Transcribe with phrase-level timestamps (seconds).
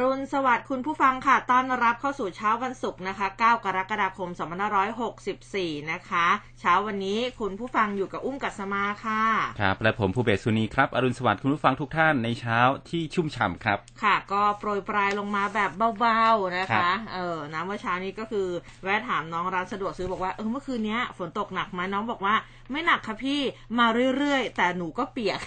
[0.00, 4.28] รุณสวัสดิ์คุณผู้ฟังค่ะ ต้อนรับเข้าสู่เช้าวันศุกร์นะคะ 9 กรกฎาคม
[5.10, 6.26] 2564 นะคะ
[6.60, 9.22] เช้าวันนี้คุณผู้ฟังอยู่กับอุ้มกัสมาค่ะ
[9.60, 12.58] ครับ และผมภูเบศสุนีครับ อรุณสวัสดิ์คุณผู้ฟังทุกท่านในเช้า
[12.90, 18.46] ที่ชุ่มฉ่ำครับ ค่ะ ก็โปรยปลายลงมาแบบเบาๆนะครัคะบเออนะเมื่อเช้านี้ก็คือ
[18.84, 22.34] แวะถามน้องร้านสะดวกซื้อบอกว่า เออเมื่อคืนเนี้ยฝนตกหนักไหมน้องบอกว่า
[22.70, 23.40] ไม่หนักค่ะพี่
[23.78, 23.86] มา
[24.16, 25.40] เรื่อยๆ แต่หนูก็เปียก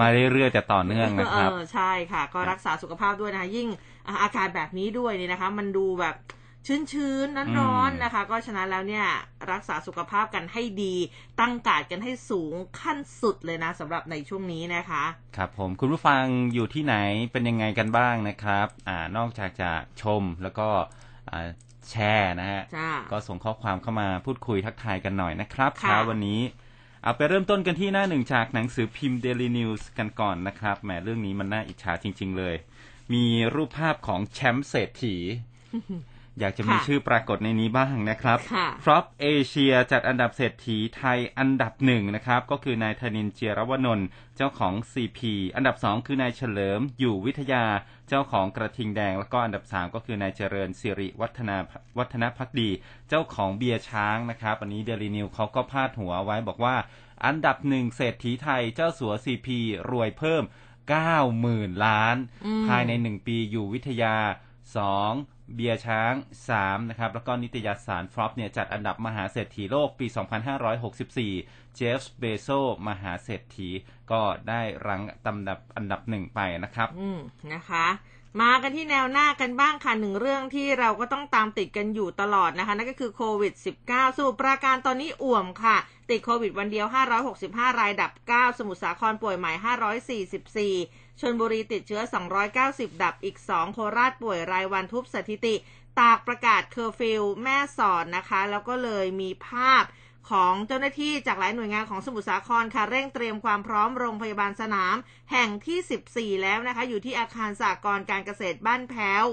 [0.00, 3.68] มาเรื่อยๆแต่ต่อเนื่องนะครับเออใช่ค่ะ ก็รักษาสุขภาพด้วยนะคะ ยิ่ง
[4.06, 6.16] อ่าอากาศแบบนี้ด้วยนี่นะคะ มันดูแบบ
[6.92, 9.06] ชื้นๆร้อนๆนะคะ ก็ฉะนั้นแล้วเนี่ย
[9.52, 10.94] รักษาสุขภาพกันให้ดี
[11.40, 15.04] ตั้งการดกันให้สูงขั้นสุดเลยนะสำหรับในช่วงนี้นะคะ
[15.36, 16.22] ครับผมคุณผู้ฟัง
[16.54, 16.96] อยู่ที่ไหน
[17.32, 19.70] เป็นยังไงกันบ้างนะครับ อ่านอกจากจะ
[20.02, 20.68] ชมแล้วก็
[21.30, 21.48] อ่า
[21.90, 26.40] แชร์นะฮะจ้าก็ส่งข้อความเข้ามาพูดคุยทักทายกันหน่อยนะครับค่ะเช้าวันนี้
[27.02, 32.54] เอาไปเริ่มต้นกันที่หน้าหนึ่งจากหนังสือพิมพ์ Daily News กันก่อนนะครับแหมเรื่องนี้มันน่าอิจฉาจริง ๆ เลย
[33.12, 33.24] มี
[33.54, 35.16] รูปภาพของแชมป์เศรษฐี
[36.40, 45.20] อยากจะมีค่ะชื่อปรากฏในนี้บ้างนะครับค่ะ Forbes Asia จัดอันดับเศรษฐีไทยอันดับหนึ่งนะครับ ก็คือนายธนินท์เจียรวนนท์เจ้าของ CP
[45.56, 47.64] อันดับสองคือนายเฉลิมอยู่วิทยา
[48.08, 51.56] เจ้าของกระทิงแดง แล้วก็อันดับสามก็คือนายเจริญสิริวัฒนา
[51.98, 52.70] วัฒนภักดี
[53.08, 56.76] เจ้าของเบียร์ช้างนะครับ อันนี้ Daily News เขาก็พาดหัวไว้บอกว่า
[57.26, 59.48] อันดับหนึ่งเศรษฐีไทยเจ้าสัว CP
[59.90, 60.42] รวยเพิ่ม
[61.14, 64.16] 90,000 ล้านอืมภายในหนึ่งปีอยู่วิทยา
[64.84, 66.14] 2 เบียร์ช้าง
[66.52, 70.06] 3นะครับแล้วก็นิตยสารฟรอปเนี่ยจัดอันดับมหาเศรษฐีโลกปี
[70.90, 72.48] 2564 เจฟส์เบโซ
[72.88, 73.68] มหาเศรษฐี
[74.12, 77.18] ก็ได้รังตำดับอันดับหนึ่งไปนะครับ อืม
[77.52, 77.86] นะคะ
[78.40, 83.52] มากันที่แนวหน้ากันบ้างค่ะหนึ่งเรื่องที่เราก็ต้องตามติดกันอยู่ตลอดนะคะ นั่นก็คือโควิด
[83.86, 85.76] -19 สมุทรปราการตอนนี้อ่วมค่ะ
[86.10, 86.86] ติดโควิดวันเดียว
[87.32, 89.52] 565 รายดับ 9 สมุทรสาครป่วยใหม่
[90.74, 92.02] 544 ชนบุรีติดเชื้อ
[92.52, 95.54] 290 ดับอีก 2 โคราชป่วยรายวันทุบสถิติ
[96.00, 99.84] ตากประกาศเคอร์ฟิวแม่สอดนะคะ แล้วก็เลยมีภาพ
[100.30, 104.96] ของเจ้าหน้าที่จากหลายหน่วยงานของสมุทรสาครค่ะ เร่งเตรียมความพร้อมโรงพยาบาลสนาม
[105.32, 109.24] แห่งที่ 14 แล้วนะคะ อยู่ที่อาคารสาครการเกษตรบ้านแพ้ว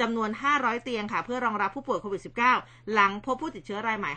[0.00, 2.22] จำนวน 500 เตียงค่ะ เพื่อรองรับผู้ป่วยโควิด
[2.58, 4.10] -19 หลังพบผู้ติดเชื้อรายใหม่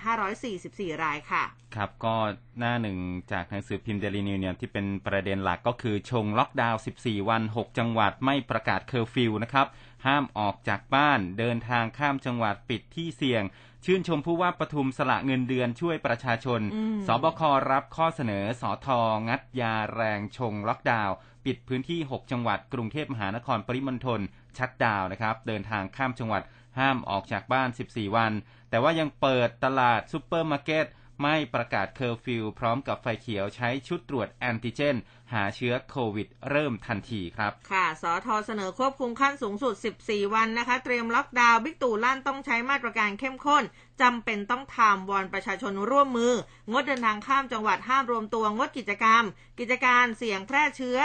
[0.94, 1.44] 544 รายค่ะ
[1.76, 2.16] ครับก็
[2.60, 2.98] หน้าหนึ่ง
[3.32, 9.68] จากหนังสือพิมพ์ Daily News เนี่ยที่เป็นประเด็นหลักก็คือชงล็อกดาวน์ 14 วัน 6 จังหวัดไม่ประกาศเคอร์ฟิวนะครับ
[10.06, 13.44] ห้ามออกจากบ้านเดินทางข้ามจังหวัดปิดที่เสี่ยง
[13.86, 17.42] ชื่นชมผู้ว่าปทุมสละเงินเดือนช่วยประชาชนอืมสบค
[17.72, 21.16] รับข้อเสนอสอทองัดยาแรงชงล็อกดาวน์
[21.46, 24.22] ปิดพื้นที่ 6 จังหวัดกรุงเทพมหานครปริมณฑล
[24.58, 26.44] shutdown นะครับ เดินทางข้ามจังหวัด
[26.80, 28.32] ห้ามออกจากบ้าน 14 วัน
[28.70, 30.88] แต่ว่ายังเปิดตลาดซูเปอร์มาร์เก็ต
[31.24, 34.96] ไม่ประกาศเคอร์ฟิวพร้อมกับไฟเขียวใช้ชุดตรวจแอนติเจน
[35.34, 39.74] หาเชื้อโควิดเริ่มทันทีครับ ค่ะ สอทอเสนอควบคุมขั้นสูงสุด
[40.04, 43.64] 14 วันนะคะ เตรียมล็อกดาวน์บิ๊กตู่ลั่นต้องใช้มาตรการเข้มข้น
[44.02, 46.34] จำเป็นต้องทำวอนประชาชนร่วมมือ
[46.72, 49.24] งดเดินทางข้ามจังหวัดห้ามรวมตัวงดกิจกรรม
[49.60, 51.00] กิจการเสี่ยงแพร่เชื้อ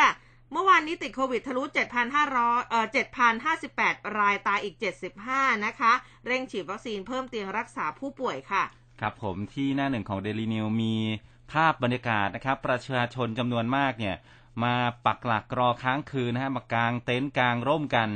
[0.53, 1.63] เมื่อวานนี้ติดโควิดทะลุ
[2.17, 2.87] 7,500เอ่อ
[3.53, 4.77] 7,058 รายตายอีก
[5.21, 5.93] 75 นะคะ
[6.27, 8.65] เร่งฉีดวัคซีนเพิ่มเตียงรักษาผู้ป่วยค่ะ
[9.01, 10.95] ครับผมที่หน้าหนึ่งของ Daily News มี
[11.53, 14.17] ภาพบรรยากาศนะครับ ประชาชนจำนวนมากเนี่ย
[14.65, 18.11] มาปักหลักรอค้างคืนนะฮะ มากางเต็นท์กางร่มกัน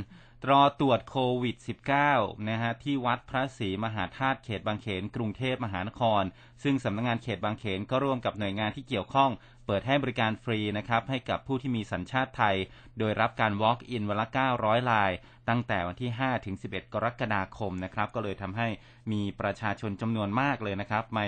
[0.50, 1.56] รอตรวจโควิด
[2.02, 6.22] -19 นะฮะ ที่วัดพระศรีมหาธาตุเขตบางเขน กรุงเทพมหานคร
[6.62, 9.30] ซึ่งสำนักงานเขตบางเขนก็ร่วมกับหน่วยงานที่เกี่ยวข้อง
[9.68, 12.56] เปิดให้บริการฟรีนะครับให้กับผู้ที่มีสัญชาติไทย
[12.98, 14.26] โดยรับการ walk in วันละ
[14.58, 15.10] 900 ลาย
[15.48, 18.68] ตั้งแต่วันที่ 5 ถึง 11 กรกฎาคมนะครับ ก็เลยทำให้
[19.12, 21.24] มีประชาชนจำนวนมากเลยนะครับมา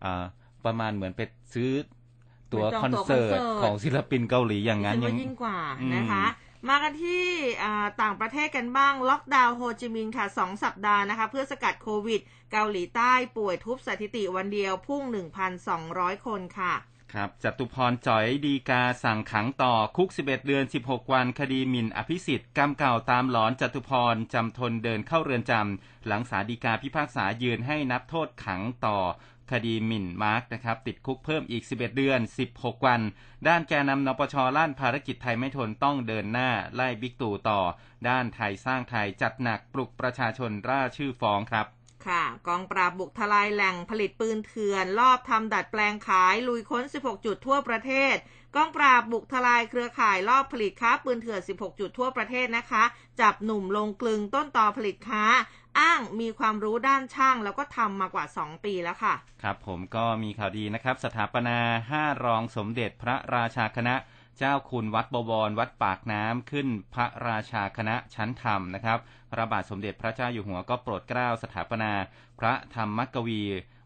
[0.00, 0.24] เอ่อ
[0.64, 1.20] ประมาณเหมือนไป
[1.54, 1.70] ซื้อ
[2.52, 6.24] ตั๋วไปจองคอนตั๋วเสิร์ตคอนเสิร์ตของศิลปินเกาหลีอย่างนั้นดิฉันยังว่ายิ่งกว่าอืมนะคะ
[6.68, 7.24] มากันที่
[7.62, 12.20] อ่าต่างประเทศกันบ้าง ล็อกดาวน์โฮจิมินห์ค่ะ 2 สัปดาห์นะคะ เพื่อสกัดโควิด
[12.52, 15.02] เกาหลีใต้ป่วยทุบสถิติวันเดียวพุ่ง
[15.64, 16.74] 1,200 คนค่ะ
[17.14, 28.98] ครับจตุพรจ๋อยดีกาสั่งขังต่อคุก 11 เดือน 16 วันคดีหมิ่นอภิสิทธิ์กรรมเก่าตามหลอนจตุพรจำทนเดินเข้าเรือนจำ หลังศาลฎีกาพิพากษายืนให้นับโทษขังต่อ
[29.50, 32.20] คดีหมิ่นมาร์กนะครับติดคุกเพิ่มอีก 11 เดือน
[32.52, 33.00] 16 วัน
[33.48, 37.60] ด้านแกนนำนปชลั่นภารกิจไทยไม่ทนต้องเดินหน้าไล่บิ๊กตู่ต่อ
[38.08, 41.66] ด้านไทยสร้างไทยจัดหนักปลุกประชาชนร่าชื่อฟ้องครับ
[42.08, 48.16] ค่ะ กองปราบบุกทลายแหล่งผลิตปืนเถื่อน ลอบทำดัดแปลงขาย ลุยค้น 16 จุดทั่วประเทศ
[48.56, 52.84] กองปราบบุกทลายเครือข่ายลอบผลิตค้าปืนเถื่อน 16 จุดทั่วประเทศนะคะ
[53.20, 55.24] จับหนุ่มลงกลึงต้นต่อผลิตค้า
[55.78, 61.58] อ้างมีความรู้ด้านช่าง แล้วก็ทำมากว่า 2 ปีแล้วค่ะ ครับผมก็มีข่าวดีนะครับ สถาปนา
[61.92, 63.94] 5 รองสมเด็จพระราชาคณะ
[64.38, 68.98] เจ้าคุณวัดบวรวัดปากน้ำขึ้นพระราชาคณะชั้นธรรมนะครับ
[69.30, 71.92] พระบาทสมเด็จพระเจ้าอยู่หัวก็โปรดเกล้าสถาปนา
[72.40, 73.42] พระธรรมกวี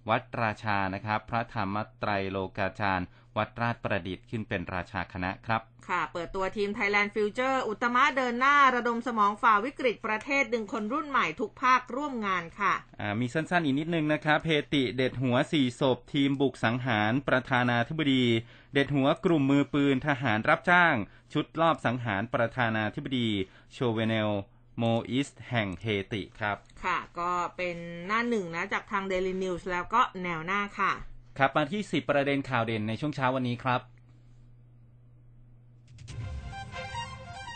[0.08, 3.06] วัดราชานะครับ พระธรรมไตรโลกาจารย์
[3.36, 18.24] วัดราชประดิษฐ์ขึ้นเป็นราชาคณะครับ ค่ะ เปิดตัวทีม Thailand Future อุตมะเดินหน้าระดมสมองฝ่าวิกฤตประเทศดึงคนรุ่นใหม่ทุกภาคร่วมงานค่ะอ่ามีสั้นๆอีกนิดนึงนะครับเฮติเด็ดหัวสี่ศพทีมบุกสังหารประธานาธิบดี
[18.72, 20.94] เด็ดหัวกลุ่มมือปืนทหารรับจ้าง
[21.32, 23.28] ชุดลอบสังหารประธานาธิบดี
[23.72, 24.30] โชเวเนล
[24.78, 27.76] โมอิสแห่งเฮติครับ ค่ะ ก็เป็น
[28.06, 30.92] หน้าหนึ่งนะจากทาง Daily News แล้วก็แนวหน้าค่ะ
[31.38, 33.80] ครับมาที่ 10 ประเด็นข่าวเด่นในช่วงเช้าวันนี้ครับ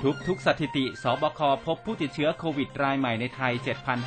[0.02, 3.52] ทุกทุกสถิติ สบค พบผู้ติดเชื้อโควิดรายใหม่ในไทย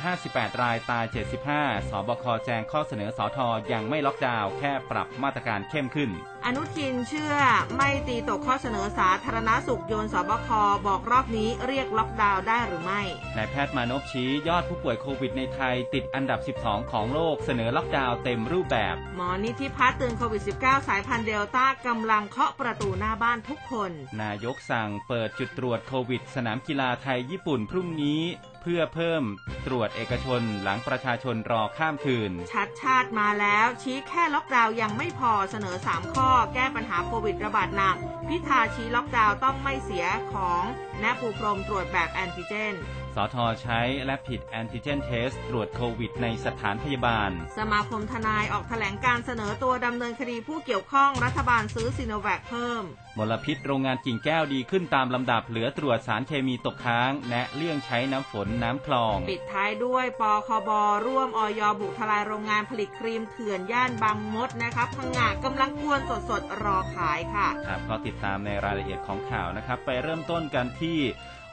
[0.04, 1.04] 7,058 รายตาย
[1.48, 6.10] 75 สบค แจ้งข้อเสนอสอทอยังไม่ล็อกดาวน์แค่ปรับมาตรการเข้มขึ้น
[6.48, 7.34] อนุทินเชื่อ
[7.74, 10.48] ไม่ตีตกข้อเสนอสาธารณสุขโยนสบค
[10.86, 13.02] บอกรอบนี้เรียกล็อกดาวน์ได้หรือไม่
[13.36, 23.90] นายแพทย์มานพชี้ยอดผู้ป่วยโควิดในไทยติดอันดับ 12 ของโลกเสนอล็อกดาวน์เต็มรูปแบบ หมอนิธิพัฒน์เตือนโควิด -19 สายพันธุ์เดลต้ากำลังเคาะประตูหน้าบ้านทุกคน
[24.22, 28.22] นายกสั่งเปิดจุดตรวจโควิด สนามกีฬาไทยญี่ปุ่นพรุ่งนี้
[28.55, 29.22] เพื่อเพิ่ม
[29.66, 37.96] ตรวจเอกชนหลังประชาชนรอข้ามคืน ชัดชาติมาแล้ว ชี้แค่ล็อกดาวน์ยังไม่พอเสนอ 3 ข้อ แก้ปัญหาโควิดระบาดหนัก
[38.28, 40.62] พิธาชี้ล็อกดาวน์ต้องไม่เสียของ
[41.00, 42.74] แนบปูพรมตรวจแบบแอนติเจน
[43.16, 52.82] สทใช้ Rapid Antigen Test ตรวจโควิดในสถานพยาบาล สมาคมทนายออกแถลงการเสนอตัวดำเนินคดีผู้เกี่ยวข้องรัฐบาลซื้อซีโนแวคเพิ่ม
[53.18, 60.70] มลพิษโรงงานกิ่งแก้วดีขึ้นตามลำดับเหลือตรวจสารเคมีตกค้างแนะเลี่ยงใช้น้ำฝนน้ำคลอง ปิดท้ายด้วยปคบ
[61.06, 70.98] ร่วมออยบุกทลายโรงงานผลิตครีมเถื่อนย่านบางมดนะครับพังงากำลังกวนสดๆรอขายค่ะ ครับก็ติดตามในรายละเอียดของข่าวนะครับ ไปเริ่มต้นกันที่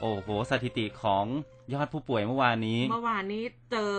[0.04, 1.26] โอ้โหสถิติของ
[1.74, 3.94] ยอดผู้ป่วยเมื่อวานนี้ เมื่อวานนี้เจอ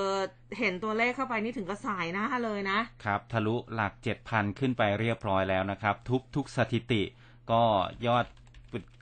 [0.58, 3.92] เห็นตัวเลขเข้าไปนี่ถึงกระสายหน้าเลยนะครับ ทะลุหลัก
[4.26, 7.02] 7,000ขึ้นไปเรียบร้อยแล้วนะครับ ทุกทุกสถิติ
[7.50, 7.62] ก็
[8.06, 8.24] ยอด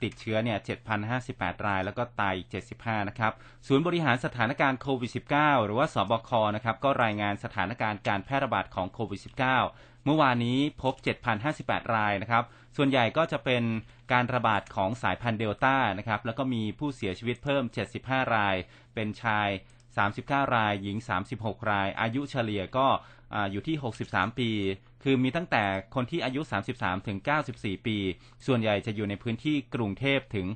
[0.03, 0.57] ติดเชื้อเนี่ย
[1.11, 3.31] 7,058 ราย แล้วก็ตายอีก 75 นะครับ
[3.67, 10.93] ศูนย์บริหารสถานการณ์โควิด -19 หรือว่าสบค นะครับ ก็รายงานสถานการณ์การแพร่ระบาดของโควิด -19 เมื่อวานนี้พบ
[11.43, 12.43] 7,058 รายนะครับ
[12.77, 13.63] ส่วนใหญ่ก็จะเป็น
[14.11, 17.63] การระบาดของสายพันธุ์เดลต้านะครับ แล้วก็มีผู้เสียชีวิตเพิ่ม
[17.97, 18.55] 75 ราย
[18.93, 19.49] เป็นชาย
[20.01, 20.97] 39 ราย หญิง
[21.33, 22.87] 36 ราย อายุเฉลี่ยก็
[23.33, 23.75] ออยู่ที่
[24.07, 24.49] 63 ปี
[25.03, 25.63] คือมีตั้งแต่
[25.95, 26.41] คนที่อายุ
[26.75, 27.17] 33 ถึง
[27.51, 27.97] 94 ปี
[28.45, 30.47] ส่วนใหญ่จะอยู่ในพื้นที่กรุงเทพถึง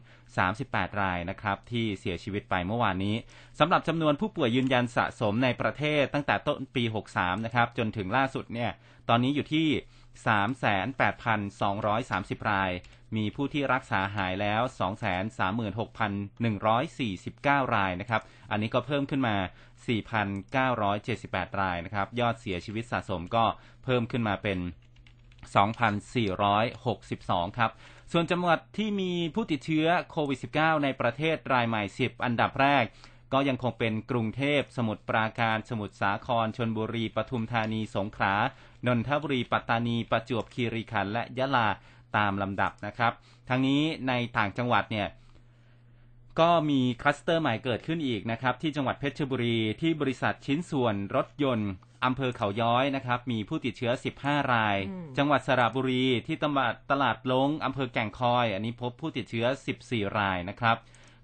[0.45, 3.15] 38 รายนะครับ ที่เสียชีวิตไปเมื่อวานนี้
[3.59, 8.71] สำหรับจำนวนผู้ป่วยยืนยันสะสมในประเทศตั้งแต่ต้นปี 63 นะครับ จนถึงล่าสุดเนี่ย
[9.09, 9.67] ตอนนี้อยู่ที่
[10.25, 12.71] 38,230 ราย
[13.15, 14.61] มีผู้ที่รักษาหายแล้ว
[17.63, 18.21] 236,149 รายนะครับ
[18.51, 19.35] อันนี้ก็เพิ่มขึ้นมา
[20.07, 23.45] 4,978 รายนะครับ ยอดเสียชีวิตสะสมก็
[23.83, 24.59] เพิ่มขึ้นมาเป็น
[25.53, 27.71] 2,462 ครับ
[28.11, 32.85] ส่วนจังหวัดที่มีผู้ติดเชื้อโควิด -19 ในประเทศรายใหม่ 10 อันดับแรก
[33.33, 38.33] ก็ยังคงเป็นกรุงเทพ สมุทรปราการ สมุทรสาคร ชนบุรี ปทุมธานี สงขลา
[38.85, 41.67] นนทบุรีปัตตานีประจวบคีรีขันธ์และยะลา
[42.17, 43.13] ตามลำดับนะครับ
[43.49, 45.07] ทั้งนี้ในต่างจังหวัดเนี่ย
[46.39, 51.71] ก็มีคลัสเตอร์ใหม่เกิดขึ้นอีกนะครับ ที่จังหวัดเพชรบุรีที่บริษัทชิ้นส่วนรถยนต์
[52.05, 53.91] อำเภอเขาย้อยนะครับ มีผู้ติดเชื้อ
[54.21, 59.45] 15 รายอืมจังหวัดสระบุรีที่ตลาดตลาดลงอำเภอแก่งคอย อันนี้พบผู้ติดเชื้อ
[59.81, 60.77] 14 รายนะครับ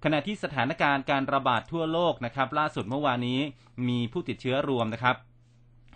[0.03, 3.39] ขณะที่สถานการณ์การระบาดทั่วโลกนะครับ ล่าสุดเมื่อวานนี้
[3.87, 5.15] มีผู้ติดเชื้อรวมนะครับ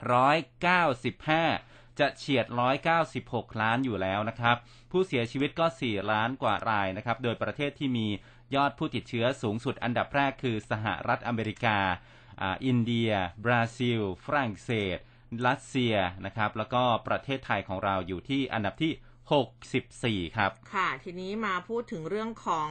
[0.04, 2.46] 195 จะเฉียด
[3.04, 4.58] 196 ล้านอยู่แล้วนะครับ
[4.92, 8.08] ผู้เสียชีวิตก็ 4 ล้านกว่ารายนะครับ โดยประเทศที่มี
[8.56, 11.78] ยอดผู้ติดเชื้อสูงสุดอันดับแรกคือสหรัฐอเมริกา
[12.42, 13.12] อ่าอินเดีย
[13.46, 14.98] บราซิล ฝรั่งเศส
[15.48, 18.92] รัสเซียนะครับ แล้วก็ประเทศไทยของเราอยู่ที่อันดับที่
[19.28, 22.70] 64ครับ ค่ะ ทีนี้มาพูดถึงเรื่องของ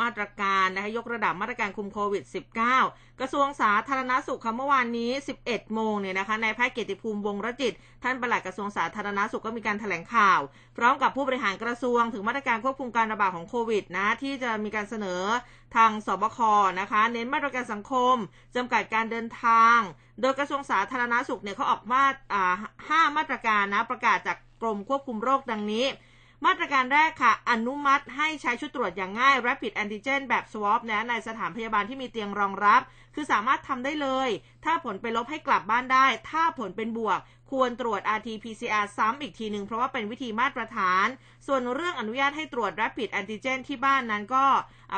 [0.00, 2.24] มาตรการนะคะยกระดับมาตรการคุมโควิด
[2.70, 5.10] -19 กระทรวงสาธารณสุขค่ะเมื่อวานนี้
[5.42, 10.40] 11 โมงเนี่ยนะคะนายแพทย์เกียรติภูมิวงรจิต ท่านปลัดกระทรวงสาธารณสุขก็มีการแถลงข่าว
[10.76, 15.22] พร้อมกับผู้บริหารกระทรวงถึงมาตรการควบคุมการระบาดของโควิดนะที่จะมีการเสนอ
[15.76, 16.38] ทางสบค
[16.80, 18.14] นะคะ เน้นมาตรการสังคม
[18.56, 19.78] จำกัดการเดินทาง
[20.20, 22.02] โดยกระทรวงสาธารณสุขเนี่ยเขาออกมา
[22.88, 25.86] ห้ามาตรการนะประกาศจาก กรมควบคุมโรคดังนี้
[26.44, 32.82] มาตรการแรกค่ะ อนุมัติให้ใช้ชุดตรวจอย่างง่าย Rapid Antigen แบบ Swab นะในสถานพยาบาลที่มีเตียงรองรับ
[33.14, 34.28] คือสามารถทำได้เลย
[34.64, 41.06] ถ้าผลเป็นลบให้กลับบ้านได้ ถ้าผลเป็นบวก ควรตรวจ RT-PCR ซ้ำอีกทีหนึ่งเพราะว่าเป็นวิธีมาตรฐาน
[41.46, 44.44] ส่วนเรื่องอนุญาตให้ตรวจ Rapid Antigen ที่บ้านนั้นก็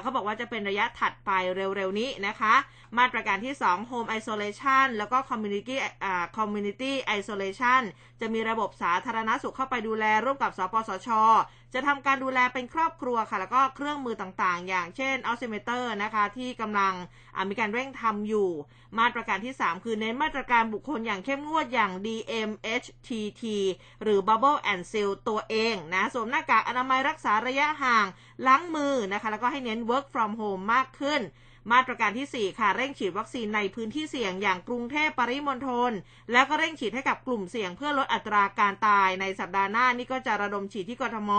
[0.02, 1.30] เขาบอกว่าจะเป็นระยะถัดไป
[1.76, 2.54] เร็วๆนี้นะคะ
[2.98, 5.76] มาตรการที่ 2 Home Isolation แล้วก็ Community
[6.36, 7.82] Community Isolation
[8.20, 11.08] จะมีระบบสาธารณสุขเข้าไปดูแลร่วมกับ สปสช
[11.74, 16.92] จะทำการดูแลเป็นครอบครัวค่ะ แล้วก็เครื่องมือต่างๆ อย่างเช่น oximeter นะคะ ที่กำลัง
[17.48, 18.48] มีการเร่งทำอยู่
[18.98, 23.42] มาตรการที่ 3 คือเน้นมาตรการบุคคลอย่างเข้มงวดอย่าง DMHTT
[24.02, 28.06] หรือ Bubble and Seal ตัวเองนะสวมหน้ากากอนามัยรักษาระยะห่าง
[28.46, 31.20] ล้างมือนะคะ แล้วก็ให้เน้น work from home มากขึ้น
[31.72, 35.92] มาตรการที่ 4 ค่ะ เร่งฉีดวัคซีนในพื้นที่เสี่ยงอย่างกรุงเทพปริมณฑล
[36.32, 41.30] แล้วก็เร่งฉีดให้กับกลุ่มเสี่ยงเพื่อลดอัตราการตายในสัปดาห์หน้านี่ก็จะระดมฉีดที่กทม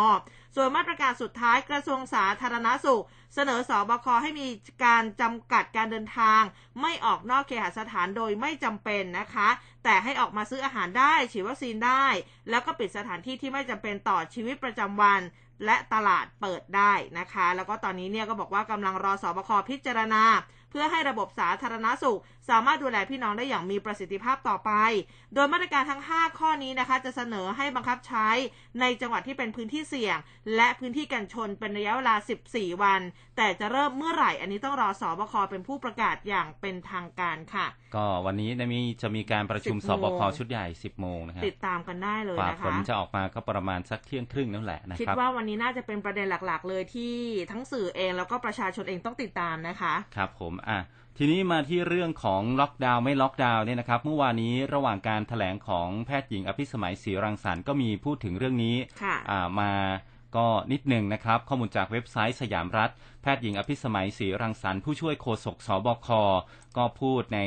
[0.55, 3.03] ส่วนมาตรการสุดท้ายกระทรวงสาธารณสุข
[3.35, 4.47] เสนอสอบคให้มี
[4.85, 6.41] การจำกัดการเดินทาง
[6.81, 9.50] ไม่ออกนอกเคหสถานโดยไม่จำเป็นนะคะ
[9.83, 12.05] แต่ให้ออกมาซื้ออาหารได้ฉีดวัคซีนได้
[12.50, 15.21] แล้วก็ปิดสถานที่ที่ไม่จำเป็นต่อชีวิตประจำวัน
[15.65, 20.24] และตลาดเปิดได้นะคะ แล้วก็ตอนนี้เนี่ยก็บอกว่ากำลังรอสอบคพิจารณา
[20.77, 24.72] พื่อให้ระบบสาธารณสุข สามารถดูแลพี่น้องได้อย่างมีประสิทธิภาพต่อไป
[25.34, 28.27] โดยมาตรการทั้ง 5 ข้อนี้นะคะ จะเสนอให้บังคับใช้
[28.79, 30.17] ในจังหวัดที่เป็นพื้นที่เสี่ยง
[30.55, 32.15] และพื้นที่กันชนเป็นระยะเวลา
[32.50, 33.01] 14 วัน
[33.38, 47.15] แต่จะเริ่มเมื่อไหร่ อันนี้ต้องรอสอบคเป็นผู้ประกาศอย่างเป็นทางการค่ะ ก็วันนี้จะมีจะมีการประชุม10สบคโมงชุดใหญ่ 10 โมงนะครับติดตามกันได้เลยกว่านะผลคะจะออกมาก็ประมาณสักเที่ยงครึ่งนั่นแหละนะคิดครับว่าวันนี้น่าจะเป็นประเด็นหลักๆ เลยที่
[47.51, 50.79] ทั้งสื่อเองแล้วก็ประชาชนเองต้องติดตามนะคะ ครับผมอะ
[51.17, 59.74] ทีนี้มาที่เรื่องของล็อกดาวน์ไม่ล็อกดาวน์เนี่ยนะครับเมื่อวานนี้ระหว่างการถแถลงของแพทย์หญิงอภิสมัยศรีรังสรรค์ก็มีพูดถึงเรื่องนี้ค่ะอ่ามา
[60.36, 62.89] ก็นิดหนึ่งนะครับ ข้อมูลจากเว็บไซต์สยามรัฐ
[63.22, 66.07] แพทย์หญิงอภิสมัยศรีรังสรรค์ผู้ช่วยโฆษกสบค
[66.77, 67.39] ก็พูดใน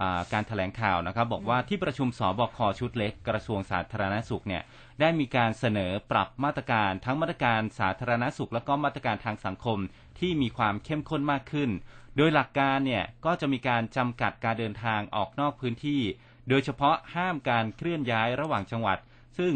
[0.00, 4.62] อ่าการถแถลงข่าวนะครับ บอกว่าที่ประชุมสบคชุดเล็กกระทรวงสาธารณสุขเนี่ย
[5.00, 9.78] ได้มีการเสนอปรับมาตรการทั้งมาตรการสาธารณสุข และก็มาตรการทางสังคม
[10.18, 11.70] ที่มีความเข้มข้นมากขึ้น
[12.16, 16.00] โดยหลักการเนี่ยก็จะมีการจำกัดการเดินทางออกนอกพื้นที่
[16.48, 18.98] โดยเฉพาะห้ามการเคลื่อนย้ายระหว่างจังหวัด
[19.38, 19.54] ซึ่ง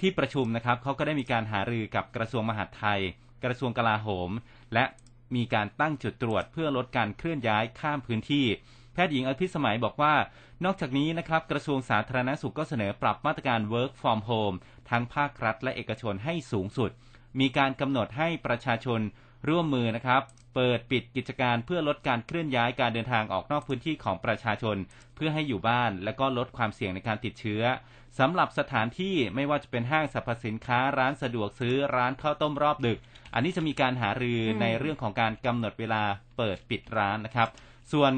[0.00, 3.00] ที่ประชุมนะครับเขาก็ได้มีการหารือกับกระทรวงมหาดไทย
[3.44, 4.30] กระทรวงกลาโหม
[4.74, 4.84] และ
[5.36, 8.46] มีการตั้งจุดตรวจเพื่อลดการเคลื่อนย้ายข้ามพื้นที่
[8.92, 10.14] แพทย์หญิงอภิสมัยบอกว่า
[10.64, 14.56] นอกจากนี้นะครับกระทรวงสาธารณสุขก็เสนอปรับมาตรการ work from home
[14.90, 16.90] ทั้งภาครัฐและเอกชนให้สูงสุด
[17.40, 19.00] มีการกำหนดให้ประชาชน
[19.48, 20.22] ร่วมมือนะครับ
[20.54, 24.76] เปิดปิดกิจการเพื่อลดการเคลื่อนย้ายการเดินทางออกนอกพื้นที่ของประชาชน
[25.14, 27.62] เพื่อให้อยู่บ้าน และก็ลดความเสี่ยงในการติดเชื้อ
[28.18, 32.98] สำหรับสถานที่ไม่ว่าจะเป็นห้างสรรพสินค้าร้านสะดวกซื้อร้านข้าวต้มรอบดึก
[33.34, 36.02] อันนี้จะมีการหารืออมในเรื่องของการกำหนดเวลา
[36.36, 37.48] เปิดปิดร้านนะครับ
[37.92, 38.12] ส่วน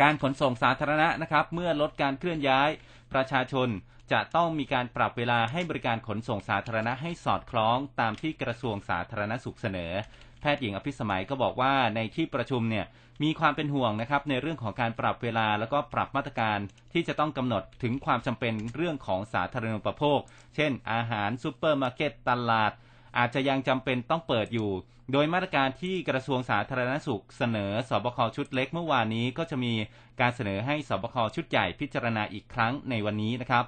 [0.00, 2.68] การขนส่งสาธารณะนะครับ เมื่อลดการเคลื่อนย้าย
[3.12, 3.68] ประชาชน
[4.12, 9.92] จะต้องมีการปรับเวลาให้บริการขนส่งสาธารณะให้สอดคล้องตามที่กระทรวงสาธารณสุขเสนอ
[10.40, 12.86] แพทย์หญิงอภิสมัยก็บอกว่าในที่ประชุมเนี่ย
[13.22, 16.58] มีความเป็นห่วงนะครับในเรื่องของการปรับเวลาแล้วก็ปรับมาตรการ
[16.92, 20.18] ที่จะต้องกำหนดถึงความจำเป็นเรื่องของสาธารณูปโภค
[20.54, 22.72] เช่น อาหารซูเปอร์มาร์เก็ตตลาด
[23.18, 24.70] อาจจะยังจำเป็นต้องเปิดอยู่
[25.12, 29.72] โดยมาตรการที่กระทรวงสาธารณสุขเสนอสบคชุดเล็กเมื่อวานนี้ก็จะมี
[30.20, 33.64] การเสนอให้สบคชุดใหญ่พิจารณาอีกครั้งในวันนี้นะครับ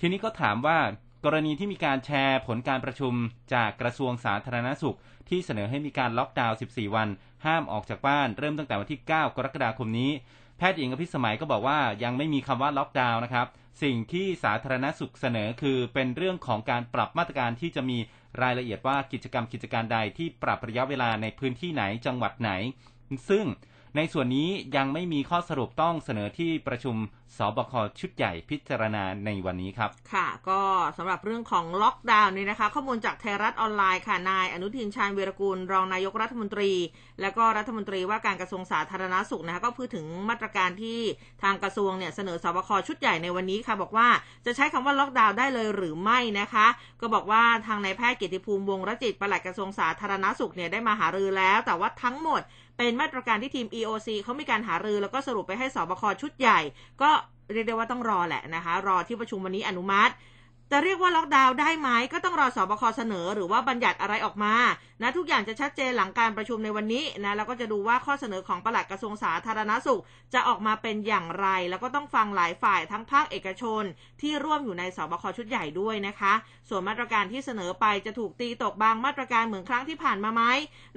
[0.00, 0.78] ทีนี้ก็ถามว่า
[1.24, 3.14] กรณีที่มีการแชร์ผลการประชุม
[3.54, 4.96] จากกระทรวงสาธารณสุข
[5.28, 7.08] ที่เสนอให้มีการล็อกดาวน์ 14 วัน
[7.46, 10.10] ห้ามออกจากบ้าน เริ่มตั้งแต่วันที่ 9 กรกฎาคมนี้
[10.58, 13.46] แพทย์หญิงอภิสมัยก็บอกว่ายังไม่มีคำว่าล็อกดาวน์นะครับ
[13.82, 17.98] สิ่งที่สาธารณสุขเสนอคือเป็นเรื่องของการปรับมาตรการที่จะมี
[18.42, 22.50] รายละเอียดว่ากิจกรรมกิจการใดที่ปรับระยะเวลาในพื้นที่ไหนจังหวัดไหน
[23.28, 23.44] ซึ่ง
[23.96, 26.96] ในส่วนนี้ยังไม่มีข้อสรุปต้องเสนอที่ประชุม
[27.38, 30.60] สบคชุดใหญ่พิจารณาในวันนี้ครับ ค่ะ ก็
[30.98, 36.72] สำหรับเรื่องของล็อกดาวน์นี่นะคะ ข้อมูลจากไทยรัฐออนไลน์ค่ะนายอนุทินชาญวีรกูล รองนายกรัฐมนตรี
[37.20, 41.00] และก็รัฐมนตรีว่าการกระทรวงสาธารณสุขนะคะก็พูดถึงมาตรการที่
[41.42, 44.08] ทางกระทรวงเนี่ยเสนอสบคชุดใหญ่ในวันนี้ค่ะ บอกว่า
[44.46, 46.66] จะใช้คำว่าล็อกดาวน์ได้เลยหรือไม่นะคะ
[47.00, 52.42] ก็บอกว่าทางนายแพทย์เกียรติภูมิวงรจิตปลัดกระทรวงสาธารณสุขเนี่ยได้มาหารือแล้ว แต่ว่าทั้งหมด
[52.82, 56.60] เป็นมาตรการที่ทีม EOC เขามีการหารือแล้วก็สรุปไปให้สบคชุดใหญ่
[57.02, 57.10] ก็
[57.52, 60.12] เรียกได้ว่าต้องรอแหละนะคะ รอที่ประชุมวันนี้อนุมัติ
[60.70, 64.54] จะเรียกว่าล็อกดาวน์ได้ไหมก็ต้องรอสอบคเสนอหรือว่าบัญญัติอะไรออกมา
[65.02, 70.02] นะทุกอย่างจะชัดเจนหลังการประชุมในวันนี้นะแล้วก็จะดูว่าข้อเสนอของปลัดกระทรวงสาธารณสุข
[70.34, 73.82] จะออกมาเป็นอย่างไร แล้วก็ต้องฟังหลายฝ่ายทั้งภาคเอกชน
[74.20, 76.32] ที่ร่วมอยู่ในสบคชุดใหญ่ด้วยนะคะ
[76.68, 80.42] ส่วนมาตรการที่เสนอไปจะถูกตีตกบางมาตรการเหมือนครั้งที่ผ่านมาไหม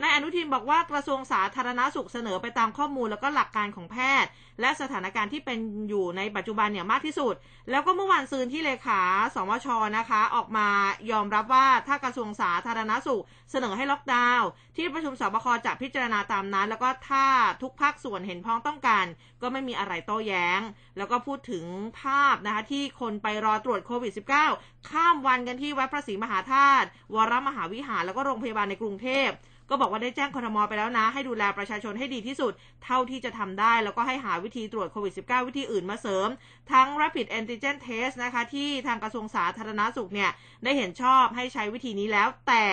[0.02, 4.30] นายอนุทินบอกว่ากระทรวงสาธารณสุขเสนอไปตามข้อมูลแล้วก็หลักการของแพทย์
[4.62, 7.34] และสถานการณ์ที่เป็นอยู่ในปัจจุบันเนี่ยมากที่สุด
[7.72, 9.02] แล้วก็เมื่อวานซืนที่เลขา
[9.36, 9.68] สมช
[9.98, 10.68] นะคะ ออกมา
[11.12, 17.26] ยอมรับว่าถ้ากระทรวงสาธารณสุข เสนอให้ล็อกดาวน์ที่ประชุมสบคจะพิจารณาตามนั้น แล้วก็ถ้า
[17.62, 19.06] ทุกภาคส่วนเห็นพ้องต้องการ
[19.42, 20.62] ก็ไม่มีอะไรโต้แย้ง
[20.98, 21.66] แล้วก็พูดถึง
[22.02, 24.14] ภาพนะคะที่คนไปรอตรวจโควิด
[24.52, 29.30] -19 ข้ามวันกันที่วัดพระศรีมหาธาตุวรมหาวิหารแล้วก็โรงพยาบาลในกรุงเทพ
[29.70, 32.54] ก็บอกว่าได้แจ้งคทมไปแล้วนะ ให้ดูแลประชาชนให้ดีที่สุด
[32.86, 36.28] เท่าที่จะทำได้ แล้วก็ให้หาวิธีตรวจโควิด -19 วิธีอื่นมาเสริม
[36.72, 40.32] ทั้ง rapid antigen test นะคะ ที่ทางกระทรวงสาธารณาสุขเนี่ย
[40.64, 42.66] ได้เห็นชอบให้ใช้วิธีนี้แล้ว แต่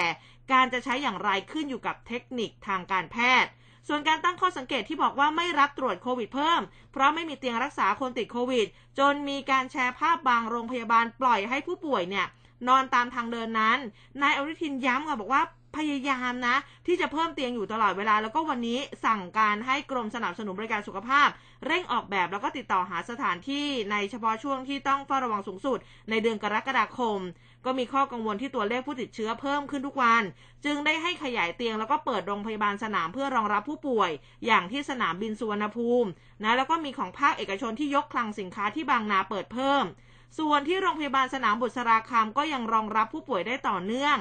[0.53, 3.51] การจะใช้อย่างไรขึ้นอยู่กับเทคนิคทางการแพทย์
[3.89, 6.61] ส่วนการตั้งข้อสังเกตที่บอกว่าไม่รับตรวจโควิดเพิ่ม
[6.93, 8.67] เพราะไม่มีเตียงรักษาคนติดโควิด
[8.99, 12.27] จนมีการแชร์ภาพบางโรงพยาบาลปล่อยให้ผู้ป่วยเนี่ย
[12.69, 13.79] นอนตามทางเดินนั้น
[14.23, 15.43] นายอนุทินย้ำค่ะบอกว่า
[15.77, 21.29] พยายามนะ ที่จะเพิ่มเตียงอยู่ตลอดเวลา แล้วก็วันนี้สั่งการให้กรมสนับสนุนบริการสุขภาพ
[21.67, 25.79] เร่งออกแบบแล้วก็ติดต่อหาสถานที่ในเฉพาะช่วงที่ต้องเฝ้าระวังสูงสุด
[26.11, 27.19] ในเดือนกรกฎาคม
[27.65, 30.23] ก็มีข้อกังวลที่ตัวเลขผู้ติดเชื้อเพิ่มขึ้นทุกวัน
[30.65, 34.11] จึงได้ให้ขยายเตียงแล้วก็เปิดโรงพยาบาลสนามเพื่อรองรับผู้ป่วย
[34.47, 36.09] อย่างที่สนามบินสุวรรณภูมิ
[36.43, 39.85] นะแล้วก็มีของภาคเอกชนที่ยกคลังสินค้าที่บางนาเปิดเพิ่ม
[40.39, 44.17] ส่วนที่โรงพยาบาลสนามบุษราคามก็ยังรองรับผู้ป่วยได้ต่อเนื่อง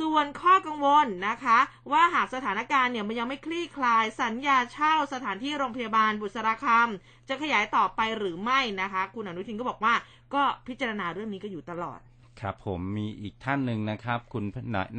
[0.00, 1.58] ส่วนข้อกังวลนะคะ
[1.92, 6.88] ว่าหากสถานการณ์เนี่ยมันยังไม่คลี่คลาย สัญญาเช่าสถานที่โรงพยาบาลบุษราคาม
[7.28, 9.94] จะขยายต่อไปหรือไม่นะคะ คุณอนุทินก็บอกว่า
[10.34, 12.00] ก็พิจารณาเรื่องนี้ก็อยู่ตลอด
[12.40, 14.44] ครับผมมีอีกท่านหนึ่งนะครับ คุณ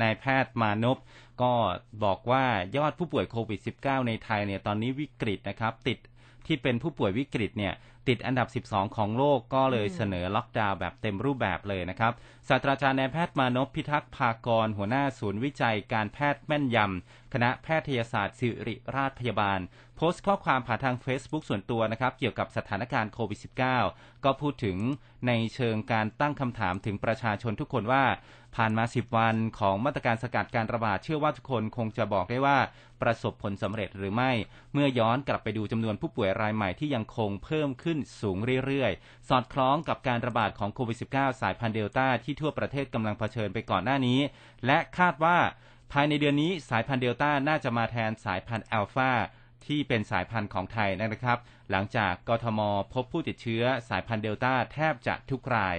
[0.02, 0.98] นายแพทย์มานพ
[1.42, 1.52] ก็
[2.04, 2.44] บอกว่า
[2.78, 5.98] ยอดผู้ป่วยโควิด -19 ในไทยเนี่ยตอนนี้วิกฤตนะครับ ติด
[6.46, 7.74] ที่เป็นผู้ป่วยวิกฤตเนี่ย
[8.10, 12.14] ติดอันดับ 12 ของโลกก็เลยเสนอล็อกดาวน์แบบเต็มรูปแบบเลยนะครับ
[12.48, 19.60] ศาสตราจารย์นายแพทย์มานพพิทักษ์ภากร หัวหน้าศูนย์วิจัยการแพทย์แม่นยำ คณะแพทยศาสตร์ศิริราชพยาบาล
[19.96, 23.40] โพสต์ข้อความผ่านทาง Facebook ส่วนตัวนะครับ เกี่ยวกับสถานการณ์โควิด
[23.82, 24.78] -19 ก็พูดถึง
[25.28, 28.04] ในเชิงการตั้งคำถามถึงประชาชนทุกคนว่า
[28.56, 32.58] ผ่านมา 10 วันของมาตรการสกัดการระบาดเชื่อว่าทุกคนคงจะบอกได้ว่า
[33.02, 34.32] ประสบผลสำเร็จหรือไม่
[34.74, 44.20] เมื่อย้อนกลับไปดูจำนวนผู้ป่วยรายใหม่ที่ยังคงเพิ่มขึ้นสูงเรื่อยๆ สอดคล้องกับการระบาดของโควิด -19 สายพันธุ์เดลต้าที่ทั่วประเทศกำลังเผชิญไปก่อนหน้านี้
[44.66, 45.38] และคาดว่า
[45.92, 49.12] ภายในเดือนนี้สายพันธุ์เดลต้าน่าจะมาแทนสายพันธุ์อัลฟา
[49.66, 51.40] ที่เป็นสายพันธุ์ของไทยนะครับ
[51.72, 52.60] หลังจากกทม
[52.94, 55.78] พบผู้ติดเชื้อสายพันธุ์เดลต้าแทบจะทุกราย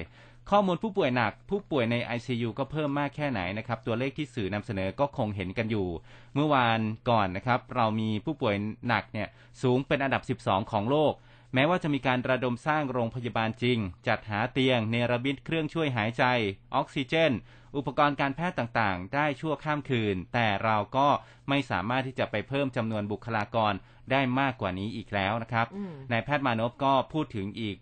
[0.50, 5.88] ข้อมูลผู้ป่วยหนัก ผู้ป่วยใน ICU ก็เพิ่มมากแค่ไหนนะครับ ตัวเลขที่สื่อนำเสนอก็คงเห็นกันอยู่
[6.34, 6.80] เมื่อวาน
[7.10, 8.54] ก่อนนะครับ เรามีผู้ป่วย
[8.88, 9.28] หนักเนี่ย
[9.62, 11.12] สูงเป็นอันดับ 12 ของโลก
[11.54, 16.24] แม้ว่าจะมีการระดมสร้างโรงพยาบาลจริง จัดหาเตียง เนรบิตเครื่องช่วยหายใจ
[16.74, 17.32] ออกซิเจน
[17.76, 21.08] อุปกรณ์การแพทย์ต่างๆ ได้ชั่วข้ามคืน แต่เราก็
[21.48, 23.72] ไม่สามารถที่จะไปเพิ่มจำนวนบุคลากร
[24.10, 25.66] ได้มากกว่านี้อีกแล้วนะครับ
[26.12, 27.76] นายแพทย์มานพก็พูดถึงอีก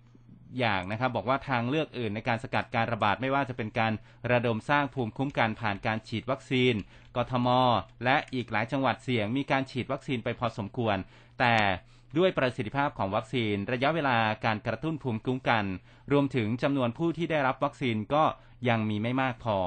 [0.58, 3.92] อย่างนะครับบอกว่าทางเลือกอื่นในการสกัดการระบาดไม่ว่าจะเป็นการ
[4.32, 6.74] ระดมสร้างภูมิคุ้มกันผ่านการฉีดวัคซีน
[7.16, 7.48] กทม
[8.04, 10.96] และอีกหลายจังหวัดเสี่ยงมีการฉีดวัคซีนไปพอสมควร
[11.40, 11.54] แต่
[12.18, 15.64] ด้วยประสิทธิภาพของวัคซีน ระยะเวลาการกระตุ้นภูมิคุ้มกัน
[16.12, 18.24] รวมถึงจำนวนผู้ที่ได้รับวัคซีนก็
[18.68, 19.58] ยังมีไม่มากพอ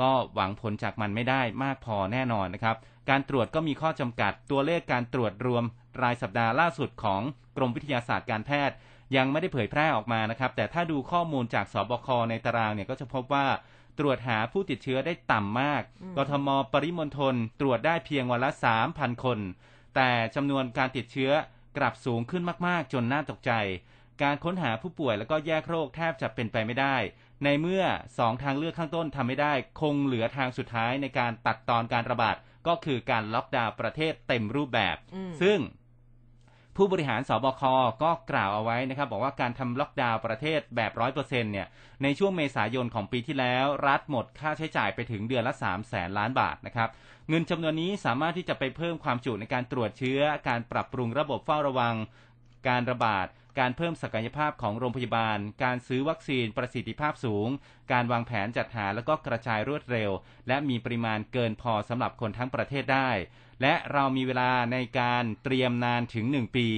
[0.00, 2.76] ก็หวังผลจากมันไม่ได้มากพอแน่นอนนะครับ
[3.10, 5.64] การตรวจก็มีข้อจำกัด ตัวเลขการตรวจรวม
[6.02, 7.22] รายสัปดาห์ล่าสุดของ
[7.56, 8.76] กรมวิทยาศาสตร์การแพทย์
[9.16, 13.46] ยังไม่ได้เผยแพร่ออกมานะครับ แต่ถ้าดูข้อมูลจากสบคในตารางเนี่ยก็จะพบว่า
[13.98, 15.82] ตรวจหาผู้ติดเชื้อได้ต่ำมาก
[16.16, 18.50] กทมปริมณฑลตรวจได้เพียงวันละ
[18.86, 19.38] 3,000 คน
[19.94, 21.30] แต่จำนวนการติดเชื้อ
[21.76, 23.52] กลับสูงขึ้นมากๆ จนน่าตกใจ
[24.22, 26.96] การค้นหาผู้ป่วยแล้วก็แยกโรคแทบจะเป็นไปไม่ได้
[27.44, 27.84] ในเมื่อ
[28.18, 34.96] สองทางเลือกข้างต้นทำไม่ได้ คงเหลือทางสุดท้ายในการตัดตอนการระบาดก็คือการล็อกดาวน์ประเทศเต็มรูปแบบ
[35.42, 35.58] ซึ่ง
[36.76, 37.62] ผู้บริหารสบค
[38.02, 41.66] ก็กล่าวเอาไว้นะครับ บอกว่าการทำล็อกดาวน์ประเทศแบบร้อยเปอร์เซ็นเนี่ย
[42.02, 46.88] ในช่วงเมษายนของปีที่แล้ว รัฐหมดค่าใช้จ่ายไปถึงเดือนละ3 0 0แสนล้านบาทนะครับ
[47.32, 51.94] เงินจำนวนนี้สามารถที่จะไปเพิ่มความจุในการตรวจเชื้อ การปรับปรุงระบบเฝ้าระวัง
[52.68, 53.26] การระบาด
[53.58, 57.48] การเพิ่มศักยภาพของโรงพยาบาล การซื้อวัคซีนประสิทธิภาพสูง
[57.92, 60.10] การวางแผนจัดหาแล้วก็กระจายรวดเร็ว
[60.48, 63.10] และมีปริมาณเกินพอสำหรับคนทั้งประเทศได้
[63.62, 66.68] และเรามีเวลาในการเตรียมนานถึง 1 ปี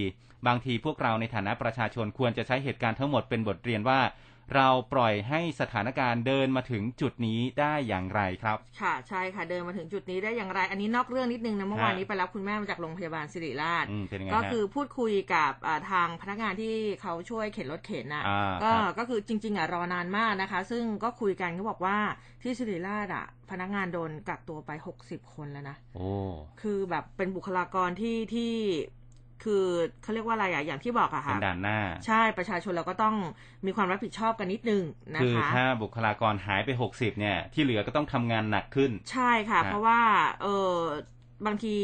[0.47, 4.01] บางทีพวกเราในฐานะประชาชนควรจะใช้เหตุการณ์ทั้งหมดเป็นบทเรียนว่า
[4.57, 21.97] เราปล่อยให้สถานการณ์เดินมาถึงจุดนี้ได้อย่างไรครับ ค่ะใช่ค่ะเดินมาถึงจุดนี้ได้อย่างไร อันนี้นอกเรื่องนิดนึงนะเมื่อวานฮะนี้ไปรับคุณแม่มาจากโรงพยาบาลสิริราชอืมเป็นยังไงก็ฮะคือพูดคุยกับอ่าทางพนักงานที่เขาช่วยเข็นรถเข็นอะอ่าก็ครับก็คือจริง ๆอะรอนานมากนะคะ ซึ่งก็คุยกันเขาบอกว่า
[22.43, 26.09] ที่สิริราชอะพนักงานโดนกักตัวไปหกสิบคนแล้วนะโอ้
[26.61, 28.53] คือแบบเป็นบุคลากรที่ที่
[29.44, 29.64] คือ
[30.02, 33.16] เขาเรียกว่าอะไรอะอย่างที่บอกอะเป็ค่ะนด่านหน้า ใช่ประชาชนเราก็ต้อง
[33.66, 34.83] มีความรับผิดชอบกันนิดนึง
[35.14, 40.00] นะคือคะถ้าบุคลากรหายไป 60 เนี่ย ที่เหลือก็ต้องทำงานหนักขึ้น ใช่ค่ะครับเพราะว่า
[40.42, 40.76] เออ
[41.46, 41.74] บางที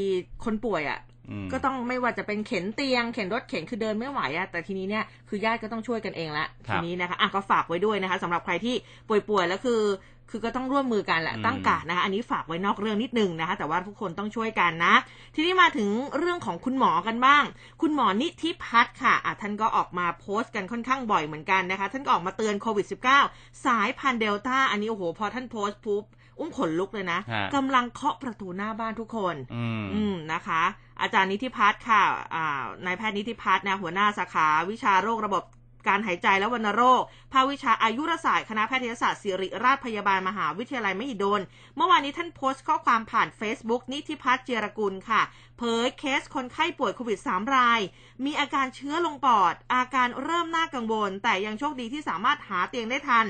[0.45, 1.18] คนป่วยอะ่ะอืม
[1.53, 8.75] ก็ต้องไม่ว่าจะเป็นเข็นเตียง เข็นรถเข็นคือเดินไม่ไหวอะ่ะแต่ทีนี้เนี่ยคือญาติก็ต้องช่วยกันเองละครัทีบนี้นะคะอะก็ฝากไว้ด้วยนะคะสำหรับใครที่
[9.09, 9.83] ป่วยๆแล้วคือ
[10.31, 14.95] คือก็ต้องร่วมมือกันแหละอืมตั้งการดนะคะ อันนี้ฝากไว้นอกเรื่องนิดนึงนะคะ แต่ว่าทุกคนต้องช่วยกันนะ
[15.35, 15.89] ทีนี้มาถึง
[16.19, 17.45] เรื่องของคุณหมอกันบ้าง
[17.83, 22.87] คุณหมอนิธิพัฒน์ค่ะอะท่านก็ออกมาโพสต์กันค่อนข้างบ่อยเหมือนกันนะคะ ท่านก็ออกมาเตือนโควิด
[23.27, 26.05] -19 สายพันธุ์เดลต้าอันนี้โอ้โหพอท่านโพสต์ปุ๊บ
[26.39, 30.63] อุ้มขนลุกเลยนะฮะกำลังเคาะประตูหน้าบ้านทุกคน อืมอืมนะคะ
[31.01, 32.03] อาจารย์นิธิพัฒน์ค่ะ
[32.35, 35.45] อ่านายแพทย์นิธิพัฒน์นะหัวหน้าสาขาวิชาโรคระบบ
[35.89, 41.41] การหายใจและวัณโรค ภาควิชาอายุรศาสตร์ คณะแพทยศาสตร์ศิริราชพยาบาลมหาวิทยาลัยมหิดล
[41.77, 45.23] เมื่อวานนี้ท่านโพสต์ข้อความผ่าน Facebook นิธิพัฒน์เจียรกุลค่ะ
[45.59, 47.81] เผยเคสคนไข้ป่วยโควิด 3 ราย
[48.25, 53.27] มีอาการเชื้อลงปอด อาการเริ่มน่ากังวล แต่ยังโชคดีที่สามารถหาเตียงได้ทัน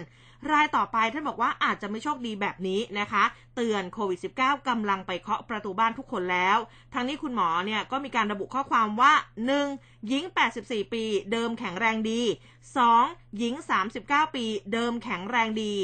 [0.52, 3.24] รายต่อไปท่านบอกว่าอาจจะไม่โชคดีแบบนี้นะคะ
[3.56, 6.58] เตือนโควิด -19 กำลังไปเคาะประตูบ้านทุกคนแล้ว
[6.92, 9.12] ทางนี้คุณหมอเนี่ยก็มีการระบุข้อความว่า
[9.60, 10.06] 1.
[10.08, 10.24] หญิง
[10.58, 12.22] 84 ปี เดิมแข็งแรงดี
[12.80, 13.38] 2.
[13.38, 13.54] หญิง
[13.94, 15.74] 39 ปี เดิมแข็งแรงดี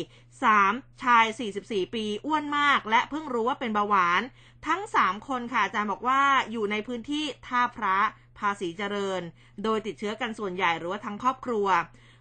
[0.43, 1.03] 3.
[1.03, 1.25] ชาย
[1.61, 4.23] 44 ปีอ้วนมาก และเพิ่งรู้ว่าเป็นเบาหวาน
[4.67, 7.99] ทั้ง 3 คนค่ะอาจารย์บอกว่าอยู่ในพื้นที่ท่าพระ
[8.39, 9.23] ภาษีเจริญ
[9.63, 11.67] โดยติดเชื้อกันส่วนใหญ่หรือว่าทั้งครอบครัว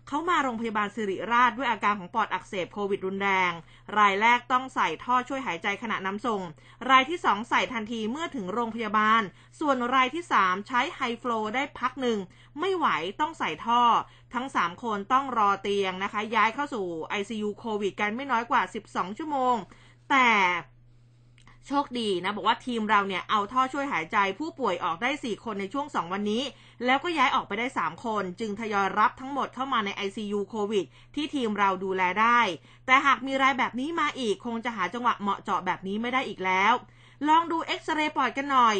[0.08, 3.52] เขามาโรงพยาบาลสิริราชด้วยอาการของปอดอักเสบโควิดรุนแรง
[3.98, 6.42] รายแรกต้องใส่ท่อช่วยหายใจขณะนำส่ง
[6.90, 9.22] รายที่ 2 ใส่ทันทีเมื่อถึงโรงพยาบาล
[9.60, 12.20] ส่วนรายที่ 3 ใช้ไฮฟลูได้พักหนึ่ง
[12.60, 12.88] ไม่ไหว
[13.20, 13.82] ต้องใส่ท่อ
[14.34, 16.86] ทั้ง 3 คนต้องรอเตียงนะคะ ย้ายเข้าสู่
[17.20, 19.56] ICU โควิดกันไม่น้อยกว่า 12 ชั่วโมง
[20.10, 20.30] แต่
[21.68, 26.44] โชคดีนะ บอกว่าทีมเราเนี่ยเอาท่อช่วยหายใจผู้ป่วยออกได้ 4 คนในช่วง 2 วันนี้
[26.86, 32.40] แล้วก็ย้ายออกไปได้ 3 คน จึงทยอยรับทั้งหมดเข้ามาใน ICU โควิด ที่ทีมเราดูแลได้
[32.86, 36.74] แต่หากมีรายแบบนี้มาอีก คงจะหาจังหวะเหมาะเจาะแบบนี้ไม่ได้อีกแล้ว
[37.28, 38.76] ลองดูเอ็กซเรย์ปอดกันหน่อย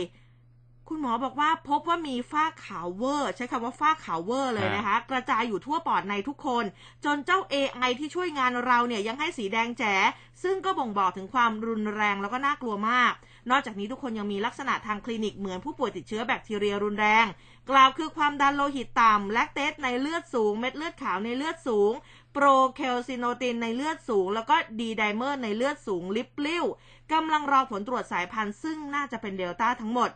[0.90, 6.66] คุณหมอบอกว่าพบว่ามีฝ้าขาวเวอร์ใช้คำว่าฝ้าขาวเวอร์เลยนะคะ กระจายอยู่ทั่วปอดในทุกคน
[7.06, 9.96] จนเจ้า AI ที่ช่วยงานเราเนี่ยยังให้สีแดงแจ๋
[10.44, 13.14] ซึ่งก็บ่งบอกถึงความรุนแรงแล้วก็น่ากลัวมาก
[13.50, 17.26] นอกจากนี้ทุกคนยังมีลักษณะทางคลินิกเหมือนผู้ป่วยติดเชื้อแบคทีเรียรุนแรง
[17.70, 21.92] กล่าวคือความดันโลหิตต่ำ lactate ในเลือดสูง เม็ดเลือดขาวในเลือดสูง
[22.34, 26.66] procalcitonin ในเลือดสูง แล้วก็ D-dimer ในเลือดสูงลิบลิ่ว
[27.14, 30.12] กำลังรอผลตรวจสายพันธุ์ซึ่งน่าจะเป็นเดลต้าทั้งหมด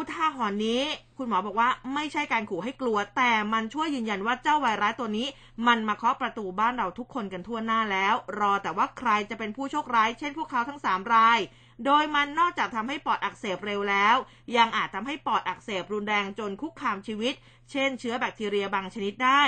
[0.00, 0.82] อุทาหรณ์นี้
[1.16, 5.26] คุณหมอบอกว่าไม่ใช่การขู่ให้กลัว แต่มันช่วยยืนยันว่าเจ้าไวรัสตัวนี้
[5.66, 11.38] มันมาเคาะประตูบ้านเราทุกคนกันทั่วหน้าแล้ว รอแต่ว่าใครจะเป็นผู้โชคร้าย เช่นพวกเขาทั้ง 3 ราย
[11.86, 14.16] โดยมันนอกจากทำให้ปอดอักเสบเร็วแล้ว
[14.56, 17.34] ยังอาจทำให้ปอดอักเสบรุนแรงจนคุกคามชีวิต
[17.70, 19.42] เช่นเชื้อแบคทีเรียบางชนิดได้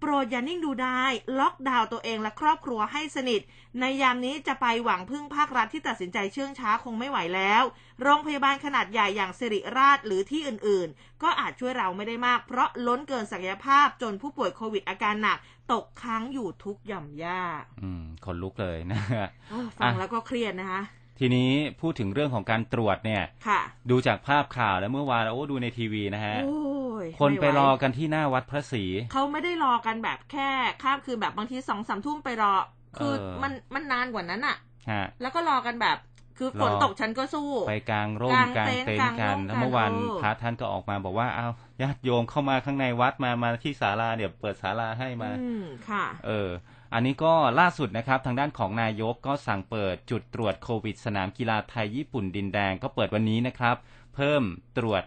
[0.00, 1.02] โปรดอย่านิ่งดูได้
[1.38, 3.40] ล็อกดาวน์ตัวเองและครอบครัวให้สนิท
[3.80, 7.62] ในยามนี้จะไปหวังพึ่งภาครัฐที่ตัดสินใจเชื่องช้าคงไม่ไหวแล้ว
[8.02, 15.38] โรงพยาบาลขนาดใหญ่อย่างสิริราชหรือที่อื่นๆ ก็อาจช่วยเราไม่ได้มาก เพราะล้นเกินศักยภาพจนผู้ป่วยโควิดอาการหนัก
[15.72, 17.42] ตกค้างอยู่ทุกหย่อมย่า
[17.82, 20.82] อืม ขนลุกเลยนะฮะโอ้ฟังแล้วก็เครียดนะคะ
[21.18, 21.50] ทีนี้
[21.80, 26.58] พูดถึงเรื่องของการตรวจเนี่ยค่ะดูจากภาพข่าวแล้วเมื่อวานโอ้ดูในทีวีนะฮะโอ้
[27.04, 30.50] ยคนไปม่หวรอกันที่หน้าวัดพระศรีเขาไม่ได้รอกันแบบแค่
[30.82, 32.54] ข้ามคืนแบบบางทีสองสามทุ่มไปรอ
[32.98, 34.56] คือเออมันมันนานกว่านั้นอะ
[34.90, 35.98] ฮะแล้วก็รอกันแบบ
[36.38, 41.52] คือรอฝนตกฉันก็สู้ ไปกลางร่มกลางกลางเต็นท์เต็นท์กกัลางนร่มแล้วเมื่อวานกันเออพระท่านก็ออกมาบอกว่าอ้าว
[41.82, 46.48] ญาติโยมเข้ามาข้างในวัดมามาที่ศาลาเดี๋ยวเปิดศาลาให้มาอืมค่ะ เออ
[46.94, 53.76] อันนี้ก็ล่าสุดนะครับทางด้านของนายกก็สั่งเปิดจุดตรวจโควิด สนามกีฬาไทยญี่ปุ่นดินแดงก็เปิดวันนี้นะครับ
[54.14, 54.42] เพิ่ม
[54.78, 55.02] ตรวจ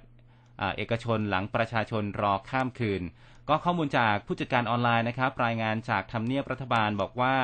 [0.78, 3.02] เอกชนหลังประชาชนรอข้ามคืน
[3.50, 7.36] ก็ข้อมูลจากผู้จัดการออนไลน์นะครับ รายงานจากทำเนียบรัฐบาลบอกว่า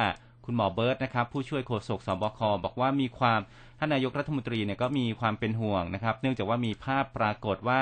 [0.45, 3.39] คุณหมอเบิร์ตนะครับผู้ช่วยโฆษกสบคบอกว่ามีความ
[3.80, 7.82] ท่านนายกรัฐมนตรีเนี่ยก็มีความเป็นห่วงนะครับ เนื่องจากว่ามีภาพปรากฏว่า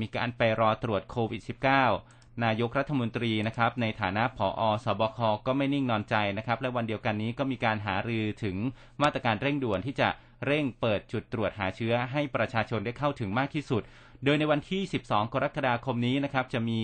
[0.00, 1.40] มีการไปรอตรวจโควิด
[1.84, 8.56] -19 นายกรัฐมนตรีนะครับในฐานะผอสบคก็ไม่นิ่งนอนใจนะครับและวันเดียวกันนี้ก็มีการหารือถึง
[9.02, 10.08] มาตรการเร่งด่วนที่จะ
[10.46, 13.82] เร่งเปิดจุดตรวจหาเชื้อให้ประชาชนได้เข้าถึงมากที่สุด
[14.24, 16.80] โดยในวันที่ 12 กรกฎาคมนี้นะครับจะมี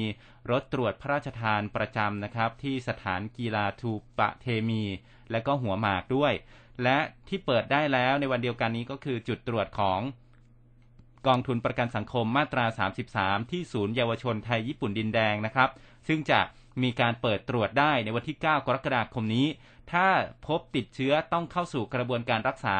[0.50, 4.82] รถตรวจพระราชทานประจำนะครับที่สถานกีฬาทูปะเทมี
[5.30, 6.32] และก็หัวหมากด้วย
[6.82, 10.00] และที่เปิดได้แล้วในวันเดียวกันนี้ก็คือจุดตรวจของ
[11.26, 12.64] กองทุนประกันสังคมมาตรา
[13.08, 15.70] 33 ที่ศูนย์เยาวชนไทยญี่ปุ่นดินแดงนะครับ
[16.08, 16.40] ซึ่งจะ
[16.82, 19.46] มีการเปิดตรวจได้ในวันที่ 9 กรกฎาคมนี้
[19.92, 20.08] ถ้า
[20.46, 22.76] พบติดเชื้อต้องเข้าสู่กระบวนการรักษา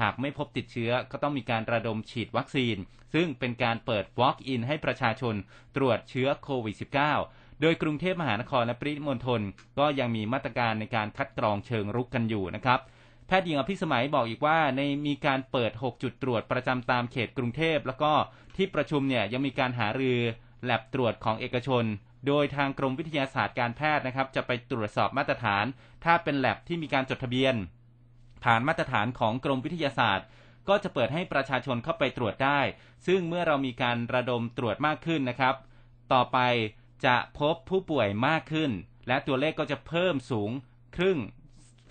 [0.00, 2.76] หากไม่พบติดเชื้อก็ต้องมีการระดมฉีดวัคซีน
[3.14, 5.34] ซึ่งเป็นการเปิด Walk-in ให้ประชาชน
[5.76, 6.76] ตรวจเชื้อโควิด
[7.18, 9.40] -19 โดยกรุงเทพมหานครและปริมณฑล
[9.78, 12.80] ก็ยังมีมาตรการในการคัดกรองเชิงรุกกันอยู่นะครับ
[13.26, 18.12] แพทย์หญิงอภิสมัยบอกอีกว่า ในมีการเปิด 6 จุดตรวจประจำตามเขตกรุงเทพ แล้วก็
[18.56, 20.20] ที่ประชุมเนี่ยยังมีการหารือ
[20.64, 21.84] แลบตรวจของเอกชน
[22.26, 25.64] โดยทางกรมวิทยาศาสตร์การแพทย์นะครับ จะไปตรวจสอบมาตรฐาน
[26.04, 27.54] ถ้าเป็นแลบที่มีการจดทะเบียน
[28.44, 30.26] ผ่านมาตรฐานของกรมวิทยาศาสตร์
[30.68, 32.60] ก็จะเปิดให้ประชาชนเข้าไปตรวจได้
[33.06, 35.54] ซึ่งเมื่อเรามีการระดมตรวจมากขึ้นนะครับ
[36.12, 36.38] ต่อไป
[37.06, 38.70] จะพบผู้ป่วยมากขึ้น
[39.08, 40.50] และตัวเลขก็จะเพิ่มสูง
[40.96, 41.18] ครึ่ง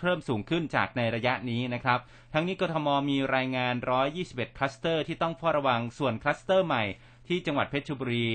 [0.04, 2.00] เพิ่มสูงขึ้นจากในระยะนี้นะครับ
[2.34, 3.76] ทั้งนี้กทมมีรายงาน
[4.16, 6.84] 121 คลัสเตอร์ที่ต้องเฝ้าระวังส่วนคลัสเตอร์ใหม่
[7.28, 8.28] ที่จังหวัดเพชรบุรี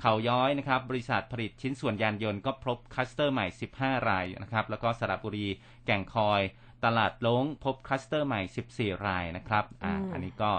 [0.00, 5.46] เขาย้อยนะครับ บริษัทผลิตชิ้นส่วนยานยนต์ก็พบคลัสเตอร์ใหม่ 15 รายนะครับ แล้วก็สระบุรี
[5.86, 6.40] แก่งคอย
[6.84, 8.40] ตลาดลงพบคลัสเตอร์ใหม่
[8.72, 10.52] 14 รายนะครับอ่าอันนี้ก็